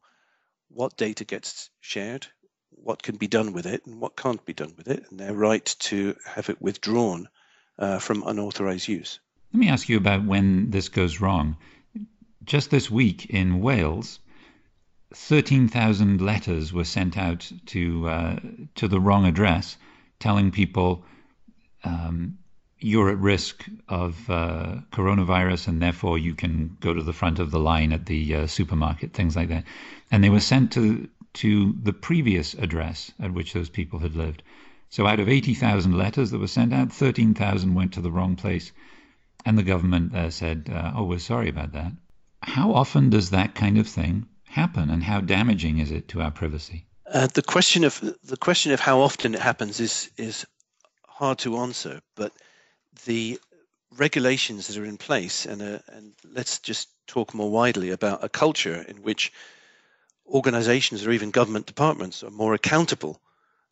what 0.69 0.95
data 0.95 1.25
gets 1.25 1.69
shared, 1.81 2.27
what 2.69 3.03
can 3.03 3.17
be 3.17 3.27
done 3.27 3.51
with 3.51 3.65
it, 3.65 3.85
and 3.85 3.99
what 3.99 4.15
can't 4.15 4.43
be 4.45 4.53
done 4.53 4.73
with 4.77 4.87
it, 4.87 5.05
and 5.09 5.19
their 5.19 5.33
right 5.33 5.65
to 5.79 6.15
have 6.25 6.49
it 6.49 6.61
withdrawn 6.61 7.27
uh, 7.77 7.99
from 7.99 8.23
unauthorized 8.25 8.87
use. 8.87 9.19
Let 9.53 9.59
me 9.59 9.69
ask 9.69 9.89
you 9.89 9.97
about 9.97 10.25
when 10.25 10.69
this 10.69 10.89
goes 10.89 11.19
wrong. 11.19 11.57
Just 12.49 12.71
this 12.71 12.89
week 12.89 13.27
in 13.27 13.59
Wales, 13.59 14.17
13,000 15.13 16.19
letters 16.19 16.73
were 16.73 16.83
sent 16.83 17.15
out 17.15 17.51
to 17.67 18.09
uh, 18.09 18.39
to 18.73 18.87
the 18.87 18.99
wrong 18.99 19.27
address, 19.27 19.77
telling 20.17 20.49
people 20.49 21.05
um, 21.83 22.39
you're 22.79 23.11
at 23.11 23.19
risk 23.19 23.67
of 23.87 24.27
uh, 24.31 24.77
coronavirus 24.91 25.67
and 25.67 25.79
therefore 25.79 26.17
you 26.17 26.33
can 26.33 26.75
go 26.79 26.91
to 26.91 27.03
the 27.03 27.13
front 27.13 27.37
of 27.37 27.51
the 27.51 27.59
line 27.59 27.93
at 27.93 28.07
the 28.07 28.33
uh, 28.33 28.47
supermarket, 28.47 29.13
things 29.13 29.35
like 29.35 29.49
that. 29.49 29.65
And 30.09 30.23
they 30.23 30.31
were 30.31 30.39
sent 30.39 30.71
to 30.71 31.07
to 31.33 31.75
the 31.83 31.93
previous 31.93 32.55
address 32.55 33.11
at 33.19 33.31
which 33.31 33.53
those 33.53 33.69
people 33.69 33.99
had 33.99 34.15
lived. 34.15 34.41
So 34.89 35.05
out 35.05 35.19
of 35.19 35.29
80,000 35.29 35.95
letters 35.95 36.31
that 36.31 36.39
were 36.39 36.47
sent 36.47 36.73
out, 36.73 36.91
13,000 36.91 37.75
went 37.75 37.93
to 37.93 38.01
the 38.01 38.11
wrong 38.11 38.35
place. 38.35 38.71
And 39.45 39.55
the 39.55 39.69
government 39.71 40.15
uh, 40.15 40.31
said, 40.31 40.67
uh, 40.73 40.93
oh, 40.95 41.03
we're 41.03 41.19
sorry 41.19 41.49
about 41.49 41.73
that. 41.73 41.91
How 42.41 42.73
often 42.73 43.09
does 43.09 43.29
that 43.31 43.55
kind 43.55 43.77
of 43.77 43.87
thing 43.87 44.27
happen 44.45 44.89
and 44.89 45.03
how 45.03 45.21
damaging 45.21 45.79
is 45.79 45.91
it 45.91 46.07
to 46.09 46.21
our 46.21 46.31
privacy? 46.31 46.85
Uh, 47.05 47.27
the 47.27 47.41
question 47.41 47.83
of 47.83 47.99
the 48.23 48.37
question 48.37 48.71
of 48.71 48.79
how 48.79 49.01
often 49.01 49.33
it 49.33 49.41
happens 49.41 49.79
is 49.79 50.11
is 50.17 50.45
hard 51.07 51.39
to 51.39 51.57
answer, 51.57 52.01
but 52.15 52.31
the 53.05 53.39
regulations 53.91 54.67
that 54.67 54.77
are 54.77 54.85
in 54.85 54.97
place, 54.97 55.45
and, 55.45 55.61
uh, 55.61 55.79
and 55.87 56.13
let's 56.23 56.59
just 56.59 56.89
talk 57.07 57.33
more 57.33 57.49
widely 57.49 57.89
about 57.89 58.23
a 58.23 58.29
culture 58.29 58.85
in 58.87 59.01
which 59.01 59.33
organizations 60.27 61.05
or 61.05 61.11
even 61.11 61.31
government 61.31 61.65
departments 61.65 62.23
are 62.23 62.29
more 62.29 62.53
accountable 62.53 63.19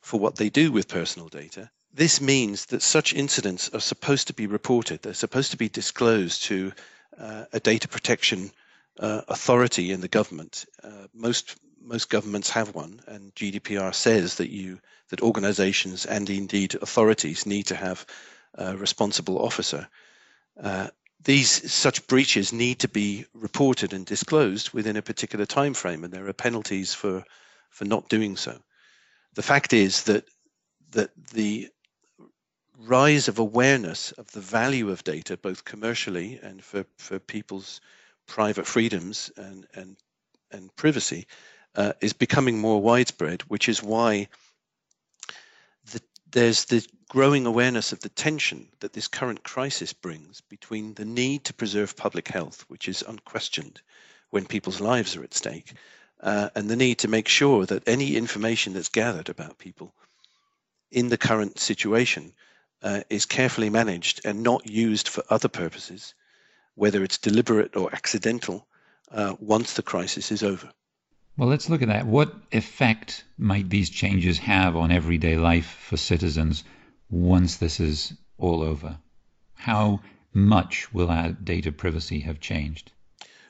for 0.02 0.20
what 0.20 0.36
they 0.36 0.50
do 0.50 0.72
with 0.72 0.88
personal 0.88 1.28
data. 1.28 1.70
This 1.94 2.20
means 2.20 2.66
that 2.66 2.82
such 2.82 3.14
incidents 3.14 3.70
are 3.74 3.80
supposed 3.80 4.28
to 4.28 4.34
be 4.34 4.48
reported, 4.48 5.02
they're 5.02 5.14
supposed 5.14 5.52
to 5.52 5.58
be 5.58 5.70
disclosed 5.70 6.44
to 6.44 6.74
a 7.18 7.60
data 7.60 7.88
protection 7.88 8.52
uh, 9.00 9.22
authority 9.28 9.92
in 9.92 10.02
the 10.02 10.08
government. 10.08 10.66
Uh, 10.84 11.08
most 11.14 11.58
most 11.82 12.10
governments 12.10 12.50
have 12.50 12.76
one, 12.76 13.00
and 13.08 13.34
GDPR 13.36 13.94
says 13.94 14.36
that 14.36 14.50
you 14.50 14.80
that 15.10 15.22
organizations 15.22 16.06
and 16.06 16.30
indeed 16.30 16.76
authorities 16.76 17.46
need 17.46 17.68
to 17.68 17.76
have 17.76 18.06
a 18.56 18.76
responsible 18.76 19.40
officer. 19.40 19.88
Uh, 20.62 20.88
these 21.24 21.72
such 21.72 22.06
breaches 22.08 22.54
need 22.54 22.80
to 22.80 22.88
be 22.88 23.26
reported 23.34 23.94
and 23.94 24.06
disclosed 24.06 24.72
within 24.72 24.98
a 24.98 25.02
particular 25.02 25.46
time 25.46 25.74
frame, 25.74 26.04
and 26.04 26.14
there 26.14 26.28
are 26.28 26.34
penalties 26.34 26.94
for 26.94 27.24
for 27.70 27.86
not 27.86 28.10
doing 28.10 28.36
so. 28.36 28.58
The 29.36 29.44
fact 29.44 29.74
is 29.74 30.04
that 30.04 30.26
that 30.92 31.12
the 31.34 31.70
rise 32.78 33.28
of 33.28 33.40
awareness 33.40 34.12
of 34.14 34.32
the 34.32 34.40
value 34.40 34.90
of 34.90 35.04
data, 35.04 35.38
both 35.38 35.66
commercially 35.66 36.40
and 36.42 36.64
for, 36.64 36.86
for 36.98 37.20
people's 37.20 37.82
private 38.28 38.68
freedoms 38.68 39.32
and 39.38 39.66
and 39.74 39.98
and 40.52 40.74
privacy, 40.76 41.28
uh, 41.76 41.94
is 42.02 42.14
becoming 42.14 42.58
more 42.58 42.82
widespread, 42.82 43.42
which 43.44 43.68
is 43.68 43.84
why 43.84 44.28
the, 45.92 46.02
there's 46.32 46.66
the 46.66 46.86
growing 47.10 47.46
awareness 47.46 47.92
of 47.92 48.00
the 48.00 48.10
tension 48.10 48.70
that 48.80 48.94
this 48.94 49.10
current 49.10 49.44
crisis 49.44 49.92
brings 49.92 50.40
between 50.42 50.94
the 50.94 51.04
need 51.04 51.44
to 51.44 51.54
preserve 51.54 51.98
public 51.98 52.30
health, 52.30 52.64
which 52.70 52.88
is 52.88 53.04
unquestioned 53.08 53.82
when 54.30 54.46
people's 54.46 54.80
lives 54.80 55.18
are 55.18 55.24
at 55.24 55.34
stake, 55.34 55.74
uh, 56.22 56.50
and 56.56 56.70
the 56.70 56.76
need 56.76 57.00
to 57.00 57.08
make 57.10 57.28
sure 57.28 57.66
that 57.66 57.88
any 57.88 58.16
information 58.16 58.74
that's 58.74 58.90
gathered 58.90 59.30
about 59.30 59.58
people 59.58 59.94
in 60.92 61.10
the 61.10 61.18
current 61.18 61.60
situation 61.60 62.32
uh, 62.84 63.02
is 63.10 63.26
carefully 63.26 63.70
managed 63.70 64.22
and 64.26 64.44
not 64.44 64.70
used 64.70 65.08
for 65.08 65.24
other 65.30 65.48
purposes, 65.48 66.14
whether 66.76 67.04
it's 67.04 67.18
deliberate 67.18 67.76
or 67.76 67.94
accidental, 67.94 68.68
uh, 69.12 69.36
once 69.40 69.74
the 69.74 69.84
crisis 69.84 70.32
is 70.32 70.44
over. 70.44 70.70
Well, 71.38 71.50
let's 71.50 71.70
look 71.70 71.82
at 71.82 71.88
that. 71.88 72.08
What 72.08 72.34
effect 72.52 73.24
might 73.38 73.70
these 73.70 73.90
changes 73.90 74.40
have 74.40 74.76
on 74.76 74.92
everyday 74.92 75.38
life 75.38 75.68
for 75.88 75.98
citizens 75.98 76.64
once 77.10 77.58
this 77.58 77.80
is 77.80 78.14
all 78.38 78.64
over? 78.64 78.98
How 79.54 80.02
much 80.34 80.92
will 80.94 81.10
our 81.10 81.32
data 81.32 81.72
privacy 81.72 82.20
have 82.22 82.40
changed? 82.40 82.92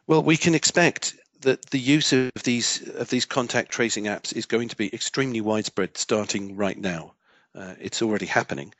Well, 0.05 0.23
we 0.23 0.37
can 0.37 0.55
expect 0.55 1.15
that 1.41 1.67
the 1.67 1.79
use 1.79 2.13
of 2.13 2.31
these 2.43 2.87
of 2.89 3.09
these 3.09 3.25
contact 3.25 3.71
tracing 3.71 4.05
apps 4.05 4.35
is 4.35 4.45
going 4.45 4.69
to 4.69 4.75
be 4.75 4.93
extremely 4.93 5.41
widespread 5.41 5.97
starting 5.97 6.55
right 6.55 6.77
now. 6.77 7.13
Uh, 7.53 7.75
it's 7.79 8.01
already 8.01 8.25
happening. 8.25 8.73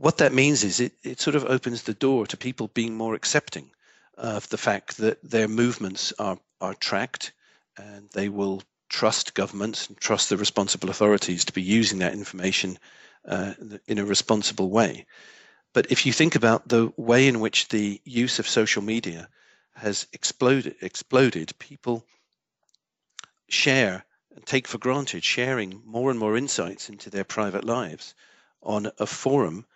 What 0.00 0.18
that 0.18 0.32
means 0.32 0.62
is 0.62 0.78
it, 0.78 0.92
it 1.02 1.20
sort 1.20 1.34
of 1.34 1.44
opens 1.44 1.82
the 1.82 1.92
door 1.92 2.24
to 2.28 2.36
people 2.36 2.68
being 2.68 2.94
more 2.94 3.16
accepting 3.16 3.72
of 4.16 4.48
the 4.48 4.56
fact 4.56 4.98
that 4.98 5.18
their 5.28 5.48
movements 5.48 6.12
are, 6.20 6.38
are 6.60 6.74
tracked 6.74 7.32
and 7.76 8.08
they 8.12 8.28
will 8.28 8.62
trust 8.88 9.34
governments 9.34 9.88
and 9.88 9.98
trust 9.98 10.28
the 10.28 10.36
responsible 10.36 10.88
authorities 10.88 11.44
to 11.46 11.52
be 11.52 11.62
using 11.62 11.98
that 11.98 12.12
information 12.12 12.78
uh, 13.24 13.54
in 13.88 13.98
a 13.98 14.04
responsible 14.04 14.70
way. 14.70 15.04
But 15.72 15.90
if 15.90 16.06
you 16.06 16.12
think 16.12 16.36
about 16.36 16.68
the 16.68 16.92
way 16.96 17.26
in 17.26 17.40
which 17.40 17.66
the 17.66 18.00
use 18.04 18.38
of 18.38 18.46
social 18.46 18.82
media 18.82 19.28
has 19.74 20.06
exploded, 20.12 20.76
exploded, 20.80 21.58
people 21.58 22.06
share 23.48 24.04
and 24.32 24.46
take 24.46 24.68
for 24.68 24.78
granted 24.78 25.24
sharing 25.24 25.82
more 25.84 26.12
and 26.12 26.20
more 26.20 26.36
insights 26.36 26.88
into 26.88 27.10
their 27.10 27.24
private 27.24 27.64
lives 27.64 28.14
on 28.62 28.92
a 29.00 29.06
forum 29.06 29.66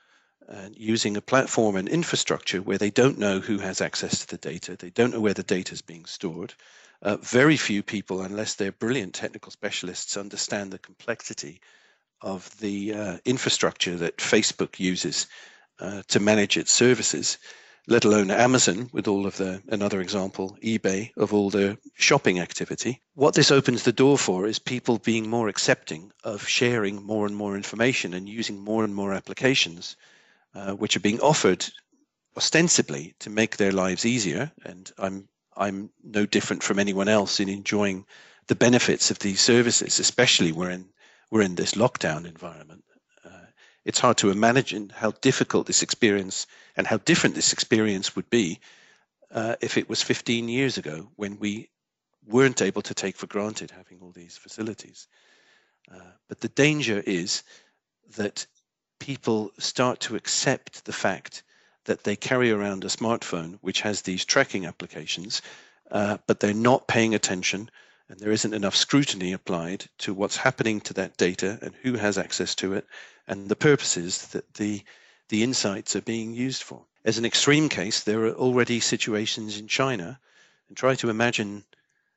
and 0.49 0.77
using 0.77 1.17
a 1.17 1.23
platform 1.23 1.77
and 1.77 1.89
infrastructure 1.89 2.61
where 2.61 2.79
they 2.79 2.91
don't 2.91 3.19
know 3.19 3.41
who 3.41 3.59
has 3.59 3.81
access 3.81 4.21
to 4.21 4.27
the 4.27 4.37
data, 4.37 4.77
they 4.77 4.91
don't 4.91 5.13
know 5.13 5.21
where 5.21 5.35
the 5.35 5.43
data 5.43 5.73
is 5.73 5.83
being 5.83 6.05
stored, 6.05 6.55
uh, 7.03 7.17
very 7.17 7.57
few 7.57 7.83
people, 7.83 8.23
unless 8.23 8.55
they're 8.55 8.73
brilliant 8.73 9.15
technical 9.15 9.51
specialists, 9.51 10.17
understand 10.17 10.71
the 10.71 10.79
complexity 10.79 11.61
of 12.21 12.57
the 12.61 12.95
uh, 12.95 13.19
infrastructure 13.25 13.97
that 13.97 14.19
Facebook 14.19 14.79
uses 14.79 15.27
uh, 15.81 16.03
to 16.07 16.21
manage 16.21 16.57
its 16.57 16.71
services, 16.71 17.39
let 17.89 18.05
alone 18.05 18.31
Amazon 18.31 18.89
with 18.93 19.09
all 19.09 19.27
of 19.27 19.37
the, 19.37 19.61
another 19.69 20.01
example, 20.01 20.57
eBay 20.63 21.11
of 21.17 21.35
all 21.35 21.51
the 21.51 21.77
shopping 21.95 22.39
activity. 22.39 23.01
What 23.15 23.35
this 23.35 23.51
opens 23.51 23.83
the 23.83 23.93
door 23.93 24.17
for 24.17 24.47
is 24.47 24.61
people 24.61 24.99
being 24.99 25.29
more 25.29 25.49
accepting 25.49 26.13
of 26.23 26.47
sharing 26.47 27.03
more 27.03 27.27
and 27.27 27.35
more 27.35 27.57
information 27.57 28.15
and 28.15 28.29
using 28.29 28.61
more 28.61 28.85
and 28.85 28.95
more 28.95 29.13
applications, 29.13 29.97
uh, 30.55 30.73
which 30.73 30.97
are 30.97 31.01
being 31.01 31.21
offered 31.21 31.65
ostensibly 32.37 33.15
to 33.21 33.31
make 33.31 33.57
their 33.57 33.73
lives 33.73 34.07
easier. 34.07 34.53
And 34.65 34.91
I'm 34.99 35.29
I'm 35.57 35.91
no 36.03 36.25
different 36.27 36.63
from 36.63 36.79
anyone 36.79 37.09
else 37.09 37.41
in 37.41 37.49
enjoying 37.49 38.07
the 38.47 38.55
benefits 38.55 39.11
of 39.11 39.19
these 39.19 39.41
services, 39.41 39.99
especially 39.99 40.53
when 40.53 40.89
we're 41.31 41.43
in 41.43 41.55
this 41.55 41.73
lockdown 41.73 42.27
environment. 42.27 42.85
Uh, 43.25 43.47
it's 43.85 44.01
hard 44.01 44.17
to 44.19 44.31
imagine 44.31 44.91
how 44.95 45.11
difficult 45.21 45.67
this 45.67 45.83
experience 45.83 46.47
and 46.77 46.87
how 46.87 46.97
different 46.99 47.35
this 47.35 47.53
experience 47.53 48.17
would 48.17 48.29
be 48.31 48.61
uh, 49.31 49.57
if 49.61 49.77
it 49.77 49.89
was 49.89 50.03
15 50.03 50.49
years 50.49 50.79
ago 50.79 51.11
when 51.17 51.39
we 51.39 51.69
weren't 52.27 52.63
able 52.63 52.83
to 52.83 52.95
take 52.95 53.17
for 53.17 53.27
granted 53.27 53.71
having 53.71 53.99
all 54.01 54.13
these 54.13 54.37
facilities. 54.37 55.09
Uh, 55.91 56.13
but 56.29 56.41
the 56.41 56.49
danger 56.49 57.03
is 57.05 57.43
that 58.17 58.47
people 59.03 59.51
start 59.59 59.99
to 59.99 60.15
accept 60.15 60.85
the 60.85 60.93
fact 60.93 61.43
that 61.87 62.05
they 62.05 62.15
carry 62.15 62.53
around 62.53 62.85
a 62.85 62.87
smartphone 62.87 63.59
which 63.61 63.81
has 63.81 64.03
these 64.03 64.25
tracking 64.25 64.65
applications, 64.65 65.43
uh, 65.91 66.19
but 66.29 66.39
they're 66.39 66.55
not 66.55 66.87
paying 66.87 67.13
attention 67.13 67.69
and 68.09 68.21
there 68.21 68.31
isn't 68.31 68.55
enough 68.55 68.77
scrutiny 68.77 69.33
applied 69.33 69.85
to 69.99 70.15
what's 70.15 70.37
happening 70.37 70.81
to 70.83 70.95
that 70.95 71.17
data 71.17 71.59
and 71.63 71.75
who 71.83 71.95
has 71.95 72.17
access 72.17 72.55
to 72.55 72.75
it 72.75 72.87
and 73.27 73.49
the 73.49 73.57
purposes 73.57 74.29
that 74.29 74.55
the, 74.55 74.81
the 75.31 75.43
insights 75.43 75.97
are 75.97 76.03
being 76.03 76.33
used 76.33 76.63
for. 76.63 76.85
As 77.05 77.19
an 77.19 77.25
extreme 77.25 77.69
case, 77.69 78.05
there 78.05 78.27
are 78.27 78.35
already 78.35 78.79
situations 78.79 79.59
in 79.59 79.67
China, 79.67 80.21
and 80.69 80.77
try 80.77 80.95
to 80.95 81.11
imagine 81.11 81.65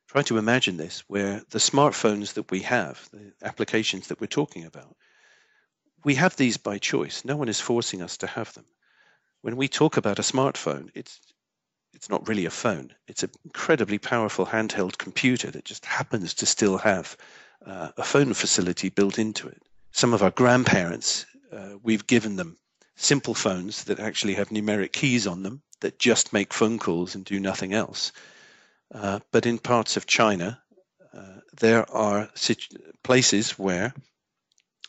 try 0.06 0.22
to 0.22 0.38
imagine 0.38 0.76
this 0.76 1.02
where 1.08 1.42
the 1.50 1.58
smartphones 1.58 2.34
that 2.34 2.48
we 2.52 2.60
have, 2.60 3.08
the 3.12 3.32
applications 3.42 4.06
that 4.06 4.20
we're 4.20 4.28
talking 4.28 4.64
about, 4.64 4.94
we 6.04 6.14
have 6.14 6.36
these 6.36 6.56
by 6.56 6.78
choice. 6.78 7.24
No 7.24 7.36
one 7.36 7.48
is 7.48 7.60
forcing 7.60 8.02
us 8.02 8.16
to 8.18 8.26
have 8.26 8.52
them. 8.54 8.64
When 9.42 9.56
we 9.56 9.68
talk 9.68 9.96
about 9.96 10.18
a 10.18 10.22
smartphone, 10.22 10.90
it's 10.94 11.20
it's 11.94 12.10
not 12.10 12.28
really 12.28 12.44
a 12.44 12.50
phone. 12.50 12.92
It's 13.08 13.22
an 13.22 13.30
incredibly 13.44 13.98
powerful 13.98 14.44
handheld 14.44 14.98
computer 14.98 15.50
that 15.50 15.64
just 15.64 15.86
happens 15.86 16.34
to 16.34 16.46
still 16.46 16.76
have 16.76 17.16
uh, 17.64 17.88
a 17.96 18.02
phone 18.02 18.34
facility 18.34 18.90
built 18.90 19.18
into 19.18 19.48
it. 19.48 19.62
Some 19.92 20.12
of 20.12 20.22
our 20.22 20.30
grandparents, 20.30 21.24
uh, 21.50 21.78
we've 21.82 22.06
given 22.06 22.36
them 22.36 22.58
simple 22.96 23.34
phones 23.34 23.84
that 23.84 23.98
actually 23.98 24.34
have 24.34 24.50
numeric 24.50 24.92
keys 24.92 25.26
on 25.26 25.42
them 25.42 25.62
that 25.80 25.98
just 25.98 26.34
make 26.34 26.52
phone 26.52 26.78
calls 26.78 27.14
and 27.14 27.24
do 27.24 27.40
nothing 27.40 27.72
else. 27.72 28.12
Uh, 28.94 29.20
but 29.32 29.46
in 29.46 29.58
parts 29.58 29.96
of 29.96 30.06
China, 30.06 30.60
uh, 31.14 31.40
there 31.58 31.90
are 31.90 32.28
situ- 32.34 32.76
places 33.02 33.58
where 33.58 33.94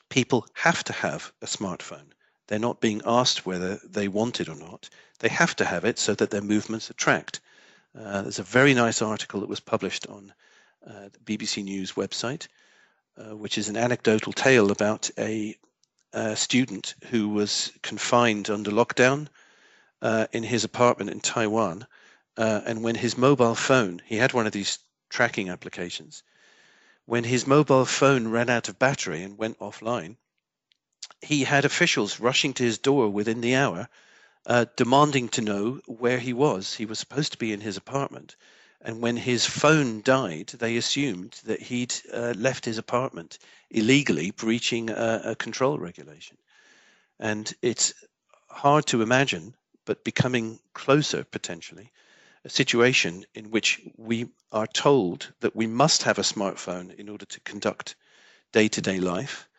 people 0.10 0.48
have 0.54 0.84
to 0.86 0.94
have 0.94 1.32
a 1.42 1.46
smartphone. 1.46 2.12
They're 2.48 2.60
not 2.60 2.82
being 2.82 3.02
asked 3.06 3.46
whether 3.46 3.80
they 3.84 4.08
want 4.08 4.40
it 4.40 4.50
or 4.50 4.56
not. 4.56 4.90
They 5.20 5.30
have 5.30 5.56
to 5.58 5.66
have 5.66 5.84
it 5.86 6.00
so 6.00 6.16
that 6.16 6.30
their 6.30 6.42
movements 6.42 6.90
are 6.90 6.96
tracked. 6.96 7.40
Uh, 7.98 8.22
there's 8.22 8.40
a 8.40 8.44
very 8.44 8.74
nice 8.74 9.02
article 9.02 9.42
that 9.42 9.50
was 9.50 9.60
published 9.60 10.08
on 10.08 10.34
uh, 10.86 11.10
the 11.12 11.38
BBC 11.38 11.64
News 11.64 11.94
website, 11.94 12.48
uh, 13.18 13.36
which 13.36 13.58
is 13.58 13.70
an 13.70 13.78
anecdotal 13.78 14.32
tale 14.32 14.72
about 14.72 15.10
a, 15.18 15.58
a 16.14 16.36
student 16.36 16.96
who 17.10 17.30
was 17.30 17.72
confined 17.82 18.50
under 18.50 18.72
lockdown 18.72 19.28
uh, 20.02 20.28
in 20.32 20.44
his 20.44 20.64
apartment 20.64 21.10
in 21.10 21.20
Taiwan. 21.20 21.86
Uh, 22.38 22.62
and 22.66 22.84
when 22.84 22.96
his 22.96 23.18
mobile 23.18 23.56
phone, 23.56 24.02
he 24.06 24.16
had 24.16 24.34
one 24.34 24.46
of 24.46 24.54
these 24.54 24.80
tracking 25.10 25.50
applications, 25.50 26.24
when 27.08 27.24
his 27.24 27.48
mobile 27.48 27.86
phone 27.86 28.28
ran 28.28 28.50
out 28.50 28.68
of 28.68 28.78
battery 28.78 29.24
and 29.24 29.38
went 29.38 29.58
offline, 29.60 30.18
he 31.22 31.46
had 31.46 31.64
officials 31.64 32.20
rushing 32.20 32.54
to 32.54 32.64
his 32.64 32.78
door 32.78 33.10
within 33.10 33.40
the 33.40 33.56
hour, 33.56 33.88
uh, 34.46 34.66
demanding 34.76 35.30
to 35.30 35.42
know 35.42 35.80
where 35.86 36.20
he 36.20 36.34
was. 36.34 36.76
He 36.76 36.86
was 36.86 37.00
supposed 37.00 37.32
to 37.32 37.38
be 37.38 37.54
in 37.54 37.62
his 37.62 37.78
apartment. 37.78 38.36
And 38.82 39.02
when 39.02 39.16
his 39.16 39.46
phone 39.46 40.02
died, 40.02 40.48
they 40.48 40.76
assumed 40.76 41.40
that 41.46 41.62
he'd 41.62 41.96
uh, 42.14 42.34
left 42.36 42.66
his 42.66 42.78
apartment 42.78 43.40
illegally, 43.70 44.32
breaching 44.32 44.90
a, 44.90 45.22
a 45.24 45.36
control 45.36 45.80
regulation. 45.80 46.38
And 47.20 47.51
it's 47.62 47.94
hard 48.50 48.86
to 48.88 49.01
imagine, 49.01 49.55
but 49.86 50.03
becoming 50.03 50.60
closer 50.74 51.24
potentially, 51.24 51.90
a 52.48 52.50
situation 52.50 53.25
in 53.36 53.51
which 53.51 53.81
we 53.98 54.25
are 54.53 54.68
told 54.68 55.33
that 55.42 55.55
we 55.55 55.68
must 55.68 56.03
have 56.03 56.18
a 56.18 56.29
smartphone 56.33 56.96
in 56.96 57.10
order 57.10 57.25
to 57.25 57.42
conduct 57.42 57.96
day-to-day 58.53 59.00
life, 59.00 59.50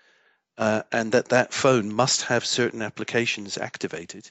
uh, 0.57 0.83
and 0.91 1.13
that 1.13 1.29
that 1.29 1.53
phone 1.53 1.93
must 1.93 2.23
have 2.23 2.47
certain 2.47 2.81
applications 2.81 3.59
activated 3.59 4.31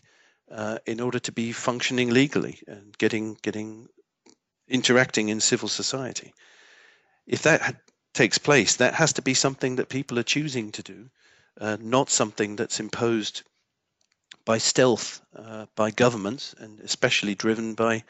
uh, 0.52 0.80
in 0.88 1.00
order 1.00 1.20
to 1.20 1.32
be 1.32 1.52
functioning 1.52 2.10
legally 2.10 2.60
and 2.67 2.98
getting 2.98 3.38
getting 3.43 3.88
interacting 4.67 5.30
in 5.30 5.39
civil 5.39 5.70
society. 5.70 6.34
If 7.28 7.43
that 7.43 7.76
takes 8.13 8.39
place, 8.39 8.78
that 8.78 8.96
has 8.96 9.13
to 9.13 9.22
be 9.22 9.36
something 9.36 9.76
that 9.76 9.89
people 9.89 10.17
are 10.17 10.34
choosing 10.36 10.72
to 10.72 10.82
do, 10.82 11.10
uh, 11.62 11.78
not 11.80 12.10
something 12.10 12.56
that's 12.56 12.80
imposed 12.80 13.43
by 14.46 14.58
stealth 14.58 15.22
uh, 15.36 15.67
by 15.76 15.91
governments 15.91 16.56
and 16.58 16.80
especially 16.80 17.36
driven 17.36 17.76
by 17.76 18.04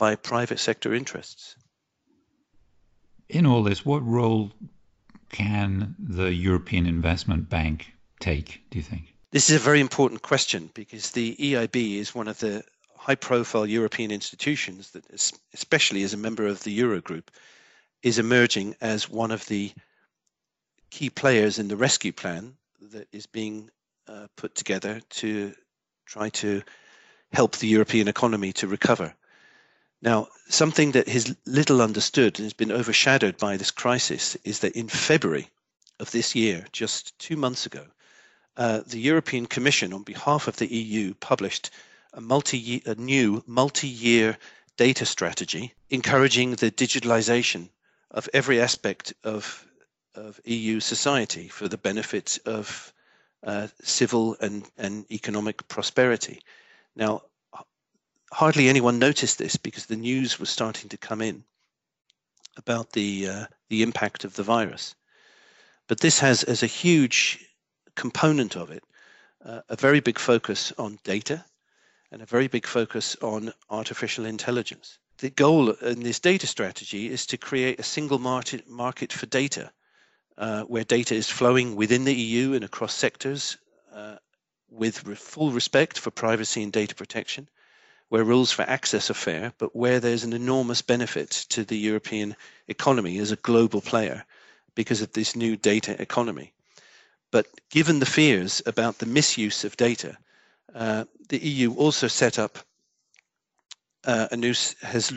by 0.00 0.14
private 0.16 0.58
sector 0.58 0.94
interests. 0.94 1.56
In 3.28 3.44
all 3.44 3.62
this, 3.62 3.84
what 3.84 4.02
role 4.02 4.50
can 5.30 5.94
the 5.98 6.32
European 6.32 6.86
Investment 6.86 7.50
Bank 7.50 7.92
take, 8.18 8.62
do 8.70 8.78
you 8.78 8.82
think? 8.82 9.14
This 9.30 9.50
is 9.50 9.56
a 9.56 9.58
very 9.70 9.78
important 9.78 10.22
question 10.22 10.70
because 10.72 11.10
the 11.10 11.36
EIB 11.36 11.96
is 11.98 12.14
one 12.14 12.28
of 12.28 12.38
the 12.38 12.64
high 12.96 13.14
profile 13.14 13.66
European 13.66 14.10
institutions 14.10 14.90
that, 14.92 15.04
especially 15.52 16.02
as 16.02 16.14
a 16.14 16.16
member 16.26 16.46
of 16.46 16.62
the 16.64 16.76
Eurogroup, 16.80 17.24
is 18.02 18.18
emerging 18.18 18.76
as 18.80 19.06
one 19.10 19.30
of 19.30 19.44
the 19.46 19.70
key 20.90 21.10
players 21.10 21.58
in 21.58 21.68
the 21.68 21.76
rescue 21.76 22.12
plan 22.12 22.54
that 22.90 23.06
is 23.12 23.26
being 23.26 23.68
uh, 24.08 24.28
put 24.34 24.54
together 24.54 25.02
to 25.10 25.52
try 26.06 26.30
to 26.30 26.62
help 27.34 27.56
the 27.58 27.68
European 27.68 28.08
economy 28.08 28.54
to 28.54 28.66
recover. 28.66 29.14
Now, 30.02 30.28
something 30.48 30.92
that 30.92 31.08
is 31.08 31.36
little 31.44 31.82
understood 31.82 32.38
and 32.38 32.46
has 32.46 32.54
been 32.54 32.72
overshadowed 32.72 33.36
by 33.36 33.56
this 33.56 33.70
crisis 33.70 34.36
is 34.44 34.60
that 34.60 34.72
in 34.76 34.88
February 34.88 35.50
of 35.98 36.10
this 36.10 36.34
year, 36.34 36.66
just 36.72 37.18
two 37.18 37.36
months 37.36 37.66
ago, 37.66 37.86
uh, 38.56 38.80
the 38.86 38.98
European 38.98 39.46
Commission, 39.46 39.92
on 39.92 40.02
behalf 40.02 40.48
of 40.48 40.56
the 40.56 40.66
EU, 40.74 41.14
published 41.14 41.70
a, 42.14 42.20
multi 42.20 42.82
a 42.86 42.94
new 42.94 43.44
multi-year 43.46 44.38
data 44.76 45.04
strategy 45.04 45.74
encouraging 45.90 46.52
the 46.52 46.70
digitalization 46.70 47.68
of 48.10 48.28
every 48.32 48.60
aspect 48.60 49.12
of, 49.22 49.66
of 50.14 50.40
EU 50.44 50.80
society 50.80 51.48
for 51.48 51.68
the 51.68 51.76
benefit 51.78 52.38
of 52.46 52.92
uh, 53.44 53.68
civil 53.82 54.36
and, 54.40 54.64
and 54.78 55.04
economic 55.12 55.68
prosperity. 55.68 56.40
Now, 56.96 57.22
hardly 58.32 58.68
anyone 58.68 58.98
noticed 58.98 59.38
this 59.38 59.56
because 59.56 59.86
the 59.86 59.96
news 59.96 60.38
was 60.38 60.50
starting 60.50 60.88
to 60.88 60.96
come 60.96 61.20
in 61.20 61.44
about 62.56 62.92
the 62.92 63.28
uh, 63.28 63.46
the 63.68 63.82
impact 63.82 64.24
of 64.24 64.34
the 64.34 64.42
virus. 64.42 64.94
But 65.88 66.00
this 66.00 66.20
has 66.20 66.44
as 66.44 66.62
a 66.62 66.66
huge 66.66 67.38
component 67.96 68.56
of 68.56 68.70
it 68.70 68.84
uh, 69.44 69.60
a 69.68 69.76
very 69.76 70.00
big 70.00 70.18
focus 70.18 70.72
on 70.78 70.98
data 71.04 71.44
and 72.12 72.22
a 72.22 72.26
very 72.26 72.48
big 72.48 72.66
focus 72.66 73.16
on 73.22 73.52
artificial 73.68 74.24
intelligence. 74.26 74.98
The 75.18 75.30
goal 75.30 75.70
in 75.70 76.02
this 76.02 76.18
data 76.18 76.46
strategy 76.46 77.10
is 77.10 77.26
to 77.26 77.36
create 77.36 77.78
a 77.78 77.84
single 77.84 78.18
market 78.18 78.68
market 78.68 79.12
for 79.12 79.26
data, 79.26 79.70
uh, 80.38 80.62
where 80.62 80.84
data 80.84 81.14
is 81.14 81.28
flowing 81.28 81.76
within 81.76 82.04
the 82.04 82.14
EU 82.14 82.54
and 82.54 82.64
across 82.64 82.94
sectors, 82.94 83.58
uh, 83.92 84.16
with 84.70 85.04
re- 85.04 85.14
full 85.14 85.50
respect 85.50 85.98
for 85.98 86.10
privacy 86.10 86.62
and 86.62 86.72
data 86.72 86.94
protection, 86.94 87.48
where 88.10 88.24
rules 88.24 88.50
for 88.50 88.62
access 88.62 89.08
are 89.08 89.14
fair, 89.14 89.52
but 89.56 89.74
where 89.74 90.00
there's 90.00 90.24
an 90.24 90.32
enormous 90.32 90.82
benefit 90.82 91.30
to 91.48 91.64
the 91.64 91.78
European 91.78 92.36
economy 92.66 93.18
as 93.18 93.30
a 93.30 93.36
global 93.36 93.80
player 93.80 94.24
because 94.74 95.00
of 95.00 95.12
this 95.12 95.36
new 95.36 95.56
data 95.56 96.00
economy. 96.02 96.52
But 97.30 97.46
given 97.70 98.00
the 98.00 98.06
fears 98.06 98.60
about 98.66 98.98
the 98.98 99.06
misuse 99.06 99.64
of 99.64 99.76
data, 99.76 100.18
uh, 100.74 101.04
the 101.28 101.38
EU 101.38 101.72
also 101.74 102.08
set 102.08 102.38
up 102.38 102.58
uh, 104.04 104.26
a 104.32 104.36
new 104.36 104.54
has 104.82 105.12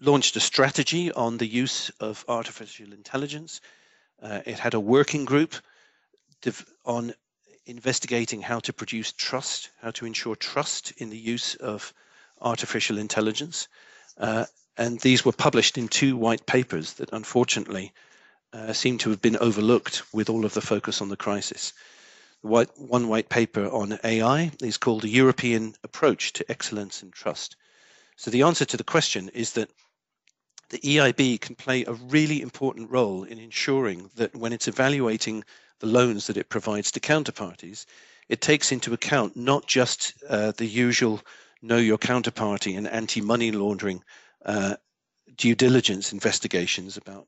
launched 0.00 0.36
a 0.36 0.40
strategy 0.40 1.10
on 1.12 1.38
the 1.38 1.46
use 1.46 1.90
of 1.98 2.24
artificial 2.28 2.92
intelligence. 2.92 3.60
Uh, 4.22 4.40
it 4.46 4.58
had 4.58 4.74
a 4.74 4.80
working 4.80 5.24
group 5.24 5.54
on 6.84 7.12
investigating 7.66 8.40
how 8.40 8.60
to 8.60 8.72
produce 8.72 9.10
trust, 9.12 9.70
how 9.82 9.90
to 9.90 10.06
ensure 10.06 10.36
trust 10.36 10.92
in 10.98 11.10
the 11.10 11.18
use 11.18 11.56
of 11.56 11.92
artificial 12.40 12.98
intelligence. 12.98 13.68
Uh, 14.18 14.46
and 14.76 15.00
these 15.00 15.24
were 15.24 15.32
published 15.32 15.76
in 15.78 15.88
two 15.88 16.16
white 16.16 16.46
papers 16.46 16.94
that 16.94 17.12
unfortunately 17.12 17.92
uh, 18.52 18.72
seem 18.72 18.98
to 18.98 19.10
have 19.10 19.22
been 19.22 19.36
overlooked 19.36 20.02
with 20.12 20.30
all 20.30 20.44
of 20.44 20.54
the 20.54 20.60
focus 20.60 21.00
on 21.00 21.08
the 21.08 21.16
crisis. 21.16 21.72
White, 22.42 22.70
one 22.78 23.08
white 23.08 23.28
paper 23.28 23.66
on 23.66 23.98
AI 24.02 24.50
is 24.62 24.78
called 24.78 25.04
A 25.04 25.08
European 25.08 25.74
Approach 25.84 26.32
to 26.34 26.50
Excellence 26.50 27.02
and 27.02 27.12
Trust. 27.12 27.56
So 28.16 28.30
the 28.30 28.42
answer 28.42 28.64
to 28.64 28.76
the 28.76 28.84
question 28.84 29.28
is 29.34 29.52
that 29.52 29.70
the 30.70 30.78
EIB 30.78 31.40
can 31.40 31.56
play 31.56 31.84
a 31.84 31.92
really 31.92 32.40
important 32.40 32.90
role 32.90 33.24
in 33.24 33.38
ensuring 33.38 34.10
that 34.16 34.34
when 34.34 34.52
it's 34.52 34.68
evaluating 34.68 35.44
the 35.80 35.86
loans 35.86 36.26
that 36.26 36.36
it 36.36 36.48
provides 36.48 36.90
to 36.92 37.00
counterparties, 37.00 37.86
it 38.28 38.40
takes 38.40 38.70
into 38.72 38.94
account 38.94 39.36
not 39.36 39.66
just 39.66 40.14
uh, 40.28 40.52
the 40.52 40.66
usual 40.66 41.20
know 41.62 41.76
your 41.76 41.98
counterparty 41.98 42.76
and 42.76 42.86
anti 42.88 43.20
money 43.20 43.52
laundering 43.52 44.02
uh, 44.44 44.76
due 45.36 45.54
diligence 45.54 46.12
investigations 46.12 46.96
about 46.96 47.26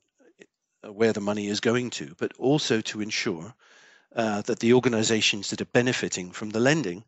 uh, 0.85 0.92
where 0.92 1.12
the 1.12 1.21
money 1.21 1.47
is 1.49 1.61
going 1.61 1.90
to, 1.90 2.14
but 2.18 2.33
also 2.38 2.81
to 2.81 3.01
ensure 3.01 3.55
uh, 4.14 4.42
that 4.42 4.59
the 4.61 4.75
organizations 4.75 5.51
that 5.51 5.61
are 5.61 5.66
benefiting 5.73 6.31
from 6.31 6.51
the 6.51 6.61
lending 6.61 7.05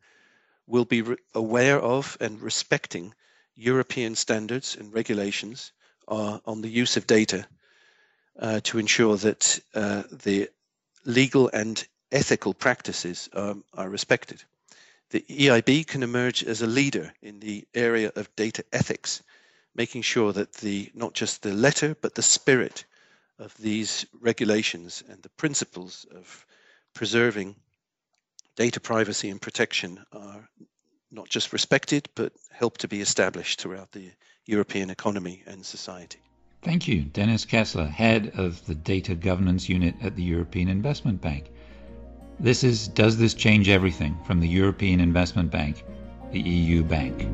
will 0.67 0.85
be 0.85 1.01
re- 1.01 1.17
aware 1.33 1.79
of 1.79 2.17
and 2.19 2.41
respecting 2.41 3.13
European 3.55 4.15
standards 4.15 4.75
and 4.75 4.93
regulations 4.93 5.71
uh, 6.07 6.39
on 6.45 6.61
the 6.61 6.69
use 6.69 6.97
of 6.97 7.07
data 7.07 7.45
uh, 8.39 8.59
to 8.63 8.79
ensure 8.79 9.15
that 9.17 9.59
uh, 9.73 10.03
the 10.11 10.49
legal 11.05 11.49
and 11.53 11.87
ethical 12.11 12.53
practices 12.53 13.29
um, 13.33 13.63
are 13.73 13.89
respected. 13.89 14.43
The 15.11 15.25
EIB 15.29 15.87
can 15.87 16.03
emerge 16.03 16.43
as 16.43 16.61
a 16.61 16.67
leader 16.67 17.13
in 17.21 17.39
the 17.39 17.67
area 17.73 18.11
of 18.15 18.35
data 18.35 18.63
ethics, 18.73 19.21
making 19.75 20.01
sure 20.01 20.33
that 20.33 20.53
the 20.53 20.91
not 20.93 21.13
just 21.13 21.43
the 21.43 21.53
letter 21.53 21.95
but 21.95 22.15
the 22.15 22.21
spirit 22.21 22.85
of 23.37 23.55
these 23.57 24.05
regulations 24.19 25.03
and 25.07 25.21
the 25.21 25.29
principles 25.29 26.05
of 26.11 26.45
preserving 26.93 27.55
data 28.55 28.79
privacy 28.79 29.29
and 29.29 29.41
protection 29.41 30.03
are 30.11 30.49
not 31.11 31.29
just 31.29 31.53
respected 31.53 32.09
but 32.15 32.33
help 32.51 32.77
to 32.77 32.87
be 32.87 33.01
established 33.01 33.61
throughout 33.61 33.91
the 33.91 34.11
European 34.45 34.89
economy 34.89 35.43
and 35.45 35.65
society. 35.65 36.19
Thank 36.61 36.87
you, 36.87 37.03
Dennis 37.03 37.45
Kessler, 37.45 37.85
head 37.85 38.31
of 38.35 38.65
the 38.65 38.73
Data 38.73 39.13
Governance 39.13 39.69
Unit 39.69 39.95
at 40.01 40.15
the 40.15 40.23
European 40.23 40.67
Investment 40.67 41.21
Bank. 41.21 41.51
This 42.39 42.63
is 42.65 42.89
Does 42.89 43.17
This 43.17 43.33
Change 43.33 43.69
Everything 43.69 44.17
from 44.25 44.41
the 44.41 44.47
European 44.47 44.99
Investment 44.99 45.49
Bank, 45.49 45.83
the 46.31 46.41
EU 46.41 46.83
Bank. 46.83 47.25